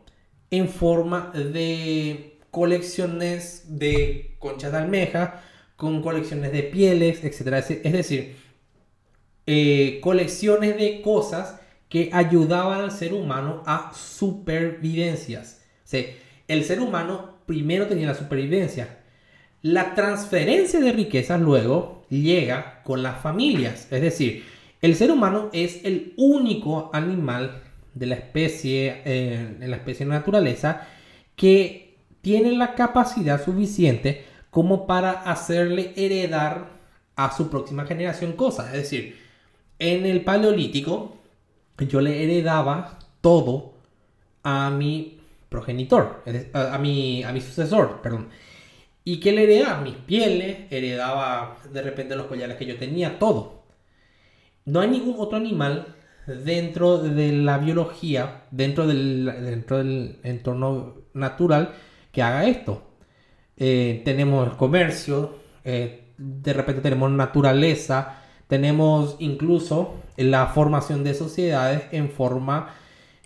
en 0.52 0.68
forma 0.68 1.32
de 1.34 2.38
colecciones 2.52 3.64
de 3.80 4.36
conchas 4.38 4.74
de 4.74 4.78
almeja, 4.78 5.42
con 5.78 6.02
colecciones 6.02 6.52
de 6.52 6.64
pieles, 6.64 7.24
etc. 7.24 7.66
Es 7.84 7.94
decir, 7.94 8.36
eh, 9.48 10.00
colecciones 10.04 10.78
de 10.78 11.02
cosas 11.02 11.60
que 11.90 12.10
ayudaban 12.14 12.82
al 12.82 12.92
ser 12.92 13.14
humano 13.14 13.64
a 13.66 13.92
supervivencias. 13.94 15.62
el 16.48 16.64
ser 16.64 16.80
humano 16.82 17.40
primero 17.46 17.88
tenía 17.88 18.08
la 18.08 18.16
supervivencia. 18.16 19.00
La 19.62 19.94
transferencia 19.96 20.80
de 20.80 20.92
riquezas 20.92 21.40
luego 21.40 22.06
llega 22.10 22.82
con 22.84 23.04
las 23.04 23.22
familias. 23.22 23.88
Es 23.92 24.02
decir, 24.02 24.44
el 24.82 24.96
ser 24.96 25.12
humano 25.12 25.50
es 25.54 25.84
el 25.86 26.14
único 26.18 26.90
animal 26.94 27.62
de 27.94 28.06
la 28.06 28.16
especie, 28.16 29.02
eh, 29.06 29.58
en 29.60 29.70
la 29.70 29.78
especie 29.78 30.06
de 30.06 30.12
naturaleza, 30.12 30.88
que 31.36 31.98
tiene 32.22 32.52
la 32.52 32.76
capacidad 32.76 33.44
suficiente 33.44 34.26
como 34.50 34.86
para 34.86 35.12
hacerle 35.12 35.94
heredar 35.96 36.70
a 37.16 37.36
su 37.36 37.50
próxima 37.50 37.86
generación 37.86 38.34
cosas. 38.34 38.68
Es 38.68 38.84
decir, 38.84 39.18
en 39.80 40.06
el 40.06 40.24
paleolítico 40.24 41.18
yo 41.78 42.02
le 42.02 42.24
heredaba 42.24 43.00
todo 43.22 43.74
a 44.44 44.70
mi 44.70 45.20
progenitor, 45.50 46.24
a 46.54 46.78
mi, 46.78 47.24
a 47.24 47.32
mi 47.32 47.42
sucesor, 47.42 48.02
perdón. 48.02 48.30
¿Y 49.04 49.20
qué 49.20 49.32
le 49.32 49.44
heredaba? 49.44 49.82
Mis 49.82 49.96
pieles, 49.96 50.72
heredaba 50.72 51.58
de 51.72 51.82
repente 51.82 52.16
los 52.16 52.28
collares 52.28 52.58
que 52.58 52.66
yo 52.66 52.78
tenía, 52.78 53.18
todo. 53.20 53.64
No 54.66 54.80
hay 54.80 54.90
ningún 54.90 55.16
otro 55.18 55.38
animal 55.38 55.96
dentro 56.28 56.98
de 57.00 57.32
la 57.32 57.58
biología, 57.58 58.44
dentro 58.52 58.88
del, 58.88 60.20
entorno 60.24 60.96
natural, 61.14 61.74
que 62.12 62.22
haga 62.22 62.46
esto. 62.46 62.84
Eh, 63.58 64.02
tenemos 64.06 64.48
el 64.48 64.58
comercio, 64.58 65.36
eh, 65.64 66.14
de 66.18 66.54
repente 66.54 66.82
tenemos 66.82 67.12
naturaleza, 67.12 68.22
tenemos 68.48 69.16
incluso 69.20 69.96
la 70.18 70.48
formación 70.48 71.04
de 71.04 71.14
sociedades 71.14 71.84
en 71.92 72.10
forma 72.10 72.76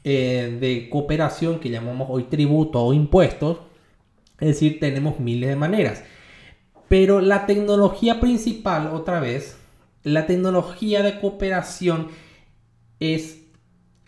eh, 0.03 0.57
de 0.59 0.89
cooperación 0.89 1.59
que 1.59 1.69
llamamos 1.69 2.07
hoy 2.11 2.23
tributo 2.23 2.81
o 2.81 2.93
impuestos. 2.93 3.59
Es 4.39 4.49
decir, 4.49 4.79
tenemos 4.79 5.19
miles 5.19 5.49
de 5.49 5.55
maneras. 5.55 6.03
Pero 6.87 7.21
la 7.21 7.45
tecnología 7.45 8.19
principal, 8.19 8.87
otra 8.93 9.19
vez, 9.19 9.57
la 10.03 10.27
tecnología 10.27 11.01
de 11.01 11.19
cooperación 11.19 12.09
es 12.99 13.41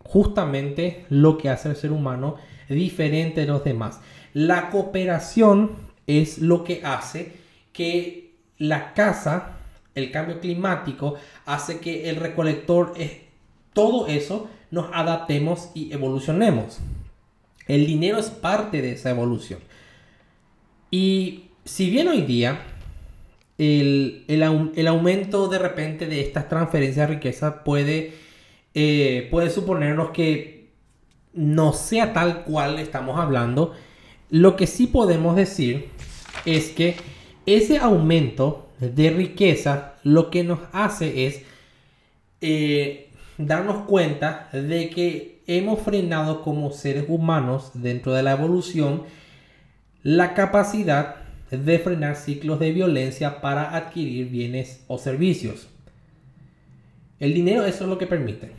justamente 0.04 1.06
lo 1.10 1.38
que 1.38 1.50
hace 1.50 1.70
al 1.70 1.76
ser 1.76 1.92
humano 1.92 2.36
diferente 2.70 3.42
de 3.42 3.48
los 3.48 3.64
demás. 3.64 4.00
La 4.34 4.70
cooperación 4.70 5.72
es 6.06 6.40
lo 6.40 6.64
que 6.64 6.82
hace 6.84 7.34
que 7.74 8.36
la 8.58 8.94
casa, 8.94 9.58
el 9.96 10.12
cambio 10.12 10.40
climático, 10.40 11.16
hace 11.46 11.80
que 11.80 12.10
el 12.10 12.16
recolector, 12.16 12.94
es, 12.98 13.12
todo 13.74 14.08
eso, 14.08 14.50
nos 14.72 14.90
adaptemos 14.94 15.70
y 15.74 15.94
evolucionemos. 15.94 16.80
El 17.68 17.86
dinero 17.86 18.18
es 18.18 18.30
parte 18.30 18.82
de 18.82 18.94
esa 18.94 19.10
evolución. 19.10 19.60
Y 20.90 21.50
si 21.66 21.90
bien 21.90 22.08
hoy 22.08 22.22
día 22.22 22.62
el, 23.58 24.88
aumento 24.88 25.48
de 25.48 25.60
repente 25.60 26.08
de 26.08 26.22
estas 26.22 26.48
transferencias 26.48 27.08
de 27.08 27.16
riqueza 27.16 27.64
puede, 27.64 28.14
eh, 28.74 29.28
puede 29.32 29.50
suponernos 29.50 30.12
que 30.12 30.70
no 31.34 31.74
sea 31.74 32.14
tal 32.14 32.44
cual 32.44 32.80
estamos 32.80 33.20
hablando, 33.20 33.74
lo 34.30 34.56
que 34.56 34.68
sí 34.68 34.88
podemos 34.88 35.36
decir 35.36 35.90
es 36.46 36.70
que 36.70 36.96
ese 37.46 37.78
aumento 37.78 38.68
de 38.80 39.10
riqueza 39.10 39.96
lo 40.04 40.30
que 40.30 40.44
nos 40.44 40.60
hace 40.72 41.28
es 41.28 41.42
eh, 42.42 43.10
darnos 43.38 43.86
cuenta 43.86 44.50
de 44.52 44.90
que 44.90 45.42
hemos 45.48 45.80
frenado 45.82 46.42
como 46.42 46.72
seres 46.72 47.06
humanos 47.08 47.72
dentro 47.74 48.14
de 48.14 48.24
la 48.24 48.34
evolución 48.34 49.04
la 50.04 50.34
capacidad 50.34 51.16
de 51.52 51.80
frenar 51.80 52.16
ciclos 52.16 52.60
de 52.60 52.72
violencia 52.72 53.42
para 53.42 53.76
adquirir 53.76 54.30
bienes 54.30 54.84
o 54.88 54.98
servicios. 54.98 55.70
El 57.20 57.34
dinero 57.34 57.66
eso 57.66 57.84
es 57.84 57.90
lo 57.90 57.98
que 57.98 58.08
permite. 58.08 58.52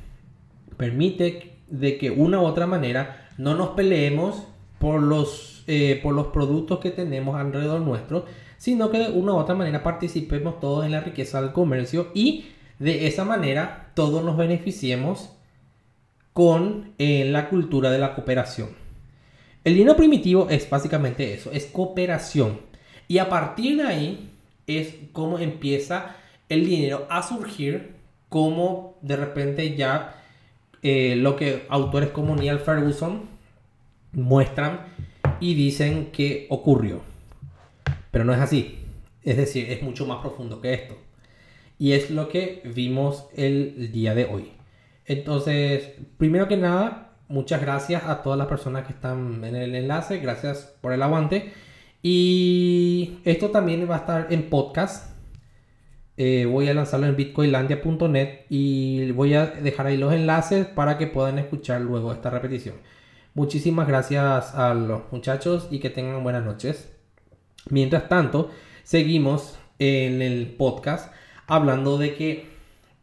Permite 0.77 1.57
de 1.69 1.99
que 1.99 2.11
una 2.11 2.41
u 2.41 2.45
otra 2.45 2.67
manera 2.67 3.29
no 3.37 3.55
nos 3.55 3.71
peleemos 3.71 4.45
por 4.79 5.03
los, 5.03 5.65
eh, 5.67 6.01
por 6.03 6.15
los 6.15 6.29
productos 6.29 6.79
que 6.79 6.91
tenemos 6.91 7.37
alrededor 7.37 7.81
nuestro, 7.81 8.25
sino 8.57 8.91
que 8.91 8.99
de 8.99 9.11
una 9.11 9.33
u 9.33 9.37
otra 9.37 9.55
manera 9.55 9.83
participemos 9.83 10.61
todos 10.61 10.85
en 10.85 10.93
la 10.93 11.01
riqueza 11.01 11.41
del 11.41 11.53
comercio 11.53 12.09
y 12.15 12.47
de 12.79 13.07
esa 13.07 13.25
manera 13.25 13.91
todos 13.95 14.25
nos 14.25 14.37
beneficiemos 14.37 15.31
con 16.33 16.93
eh, 16.99 17.25
la 17.25 17.49
cultura 17.49 17.91
de 17.91 17.99
la 17.99 18.15
cooperación. 18.15 18.71
El 19.65 19.75
dinero 19.75 19.97
primitivo 19.97 20.49
es 20.49 20.69
básicamente 20.71 21.35
eso, 21.35 21.51
es 21.53 21.67
cooperación. 21.67 22.61
Y 23.09 23.19
a 23.19 23.29
partir 23.29 23.79
de 23.79 23.83
ahí 23.83 24.31
es 24.67 24.95
como 25.13 25.39
empieza 25.39 26.17
el 26.49 26.65
dinero 26.65 27.07
a 27.11 27.23
surgir, 27.23 27.98
como 28.29 28.99
de 29.03 29.17
repente 29.17 29.77
ya 29.77 30.23
eh, 30.83 31.17
lo 31.17 31.37
que 31.37 31.67
autores 31.69 32.11
como 32.11 32.37
Neil 32.37 32.59
Ferguson 32.59 33.29
muestran 34.13 34.81
y 35.41 35.55
dicen 35.55 36.11
que 36.13 36.47
ocurrió. 36.51 37.01
Pero 38.11 38.25
no 38.25 38.33
es 38.33 38.41
así. 38.41 38.79
Es 39.23 39.37
decir, 39.37 39.71
es 39.71 39.83
mucho 39.83 40.07
más 40.07 40.19
profundo 40.19 40.61
que 40.61 40.75
esto. 40.75 40.97
Y 41.79 41.93
es 41.93 42.11
lo 42.11 42.29
que 42.29 42.63
vimos 42.75 43.27
el 43.37 43.93
día 43.93 44.15
de 44.15 44.25
hoy. 44.25 44.53
Entonces, 45.05 45.93
primero 46.17 46.49
que 46.49 46.57
nada, 46.57 47.17
muchas 47.29 47.61
gracias 47.61 48.05
a 48.05 48.23
todas 48.23 48.39
las 48.39 48.49
personas 48.49 48.87
que 48.87 48.93
están 48.93 49.45
en 49.45 49.57
el 49.57 49.75
enlace. 49.75 50.19
Gracias 50.19 50.77
por 50.81 50.93
el 50.93 51.03
aguante. 51.03 51.53
Y 52.03 53.19
esto 53.25 53.51
también 53.51 53.89
va 53.89 53.97
a 53.97 53.99
estar 53.99 54.27
en 54.31 54.49
podcast. 54.49 55.18
Eh, 56.21 56.47
voy 56.47 56.69
a 56.69 56.75
lanzarlo 56.75 57.07
en 57.07 57.15
bitcoinlandia.net 57.15 58.47
y 58.51 59.13
voy 59.13 59.35
a 59.35 59.47
dejar 59.47 59.87
ahí 59.87 59.97
los 59.97 60.13
enlaces 60.13 60.67
para 60.67 60.99
que 60.99 61.07
puedan 61.07 61.39
escuchar 61.39 61.81
luego 61.81 62.13
esta 62.13 62.29
repetición. 62.29 62.75
Muchísimas 63.35 63.87
gracias 63.87 64.53
a 64.57 64.75
los 64.75 65.03
muchachos 65.13 65.69
y 65.71 65.79
que 65.79 65.91
tengan 65.91 66.25
buenas 66.25 66.45
noches. 66.45 66.93
Mientras 67.71 68.09
tanto, 68.09 68.51
seguimos 68.83 69.61
en 69.79 70.21
el 70.21 70.49
podcast 70.49 71.13
hablando 71.47 71.99
de 71.99 72.17
que 72.17 72.47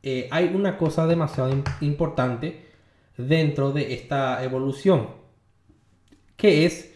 eh, 0.03 0.27
hay 0.29 0.51
una 0.53 0.77
cosa 0.77 1.07
demasiado 1.07 1.63
importante 1.79 2.65
dentro 3.15 3.71
de 3.71 3.93
esta 3.93 4.43
evolución, 4.43 5.07
que 6.35 6.65
es 6.65 6.93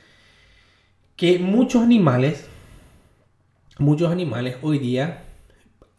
que 1.16 1.40
muchos 1.40 1.82
animales, 1.82 2.46
muchos 3.78 4.12
animales 4.12 4.58
hoy 4.62 4.80
día, 4.80 5.24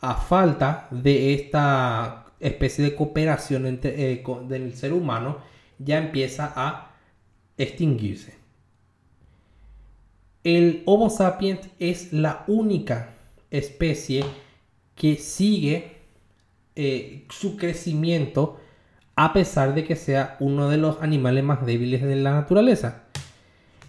a 0.00 0.14
falta 0.14 0.88
de 0.90 1.34
esta 1.34 2.26
especie 2.40 2.84
de 2.84 2.94
cooperación 2.94 3.66
entre, 3.66 4.12
eh, 4.12 4.24
del 4.48 4.74
ser 4.74 4.92
humano, 4.92 5.38
ya 5.78 5.98
empieza 5.98 6.52
a 6.56 6.92
extinguirse. 7.56 8.34
El 10.42 10.82
Homo 10.86 11.10
sapiens 11.10 11.68
es 11.78 12.12
la 12.12 12.44
única 12.46 13.14
especie 13.50 14.24
que 14.94 15.16
sigue 15.16 15.96
eh, 16.76 17.26
su 17.28 17.56
crecimiento 17.56 18.58
a 19.16 19.34
pesar 19.34 19.74
de 19.74 19.84
que 19.84 19.96
sea 19.96 20.36
uno 20.40 20.70
de 20.70 20.78
los 20.78 21.02
animales 21.02 21.44
más 21.44 21.66
débiles 21.66 22.02
de 22.02 22.16
la 22.16 22.32
naturaleza. 22.32 23.02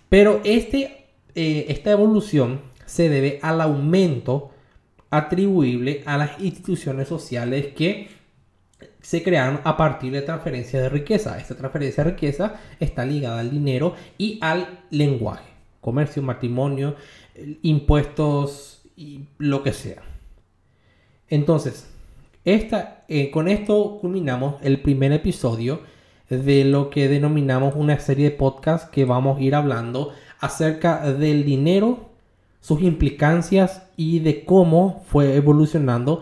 Pero 0.09 0.41
este, 0.43 1.05
eh, 1.35 1.67
esta 1.69 1.91
evolución 1.91 2.61
se 2.85 3.07
debe 3.07 3.39
al 3.41 3.61
aumento 3.61 4.50
atribuible 5.11 6.01
a 6.07 6.17
las 6.17 6.39
instituciones 6.39 7.07
sociales 7.07 7.67
que 7.75 8.09
se 9.01 9.21
crearon 9.21 9.61
a 9.63 9.77
partir 9.77 10.11
de 10.11 10.23
transferencia 10.23 10.81
de 10.81 10.89
riqueza. 10.89 11.37
Esta 11.37 11.55
transferencia 11.55 12.03
de 12.03 12.11
riqueza 12.11 12.55
está 12.79 13.05
ligada 13.05 13.39
al 13.39 13.51
dinero 13.51 13.93
y 14.17 14.39
al 14.41 14.79
lenguaje 14.89 15.51
comercio, 15.81 16.21
matrimonio, 16.21 16.95
impuestos 17.63 18.83
y 18.95 19.25
lo 19.39 19.63
que 19.63 19.73
sea. 19.73 20.01
Entonces, 21.27 21.89
esta, 22.45 23.03
eh, 23.07 23.31
con 23.31 23.47
esto 23.47 23.97
culminamos 23.99 24.55
el 24.61 24.81
primer 24.81 25.11
episodio 25.11 25.81
de 26.29 26.63
lo 26.63 26.89
que 26.89 27.09
denominamos 27.09 27.75
una 27.75 27.99
serie 27.99 28.29
de 28.29 28.37
podcasts 28.37 28.89
que 28.89 29.03
vamos 29.03 29.37
a 29.37 29.41
ir 29.41 29.55
hablando 29.55 30.13
acerca 30.39 31.11
del 31.11 31.43
dinero, 31.43 32.10
sus 32.61 32.81
implicancias 32.81 33.83
y 33.97 34.19
de 34.19 34.45
cómo 34.45 35.03
fue 35.07 35.35
evolucionando 35.35 36.21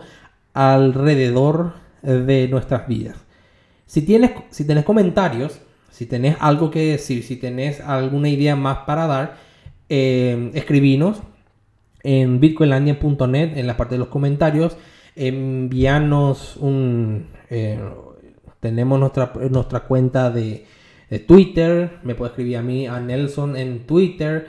alrededor 0.52 1.74
de 2.02 2.48
nuestras 2.48 2.88
vidas. 2.88 3.16
Si 3.86 4.02
tienes, 4.02 4.32
si 4.50 4.66
comentarios, 4.84 5.60
si 5.90 6.06
tenés 6.06 6.36
algo 6.40 6.70
que 6.70 6.92
decir, 6.92 7.22
si 7.22 7.36
tenés 7.36 7.80
alguna 7.80 8.28
idea 8.28 8.56
más 8.56 8.78
para 8.86 9.06
dar, 9.06 9.36
eh, 9.88 10.50
escribinos 10.54 11.20
en 12.02 12.40
bitcoinlandia.net 12.40 13.58
en 13.58 13.66
la 13.66 13.76
parte 13.76 13.96
de 13.96 13.98
los 13.98 14.08
comentarios. 14.08 14.76
Envíanos 15.16 16.56
un... 16.56 17.26
Eh, 17.50 17.78
tenemos 18.60 19.00
nuestra, 19.00 19.32
nuestra 19.50 19.80
cuenta 19.80 20.30
de, 20.30 20.66
Twitter. 21.26 21.98
Me 22.04 22.14
puede 22.14 22.30
escribir 22.30 22.58
a 22.58 22.62
mí, 22.62 22.86
a 22.86 23.00
Nelson 23.00 23.56
en 23.56 23.80
Twitter. 23.80 24.46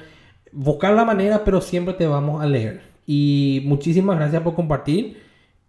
Buscar 0.52 0.93
la 0.93 1.06
manera, 1.06 1.43
pero 1.43 1.62
siempre 1.62 1.93
te 1.93 2.08
vamos 2.08 2.41
a 2.41 2.45
leer. 2.45 2.82
Y 3.06 3.64
muchísimas 3.66 4.18
gracias 4.18 4.41
por 4.41 4.54
compartir. 4.54 5.22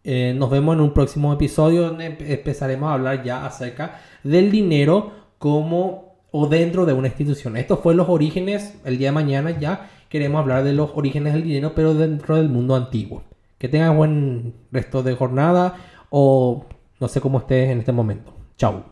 Eh, 0.05 0.35
nos 0.37 0.51
vemos 0.51 0.75
en 0.75 0.81
un 0.81 0.93
próximo 0.93 1.33
episodio 1.33 1.83
donde 1.83 2.07
empezaremos 2.07 2.91
a 2.91 2.95
hablar 2.95 3.23
ya 3.23 3.47
acerca 3.47 4.01
del 4.25 4.51
dinero 4.51 5.13
como 5.39 6.17
o 6.33 6.47
dentro 6.49 6.87
de 6.87 6.93
una 6.93 7.09
institución. 7.09 7.57
Esto 7.57 7.77
fue 7.77 7.95
los 7.95 8.09
orígenes, 8.09 8.79
el 8.85 8.99
día 8.99 9.09
de 9.09 9.13
mañana 9.13 9.59
ya 9.59 9.91
queremos 10.09 10.41
hablar 10.41 10.65
de 10.65 10.73
los 10.73 10.91
orígenes 10.95 11.35
del 11.35 11.45
dinero, 11.45 11.73
pero 11.75 11.95
dentro 11.95 12.37
del 12.37 12.49
mundo 12.49 12.75
antiguo. 12.75 13.23
Que 13.59 13.69
tengan 13.69 13.97
buen 13.97 14.55
resto 14.73 15.03
de 15.03 15.15
jornada 15.15 15.77
o 16.11 16.67
no 16.99 17.09
sé 17.09 17.21
cómo 17.21 17.39
estés 17.39 17.71
en 17.71 17.79
este 17.79 17.93
momento. 17.93 18.33
Chao. 18.57 18.92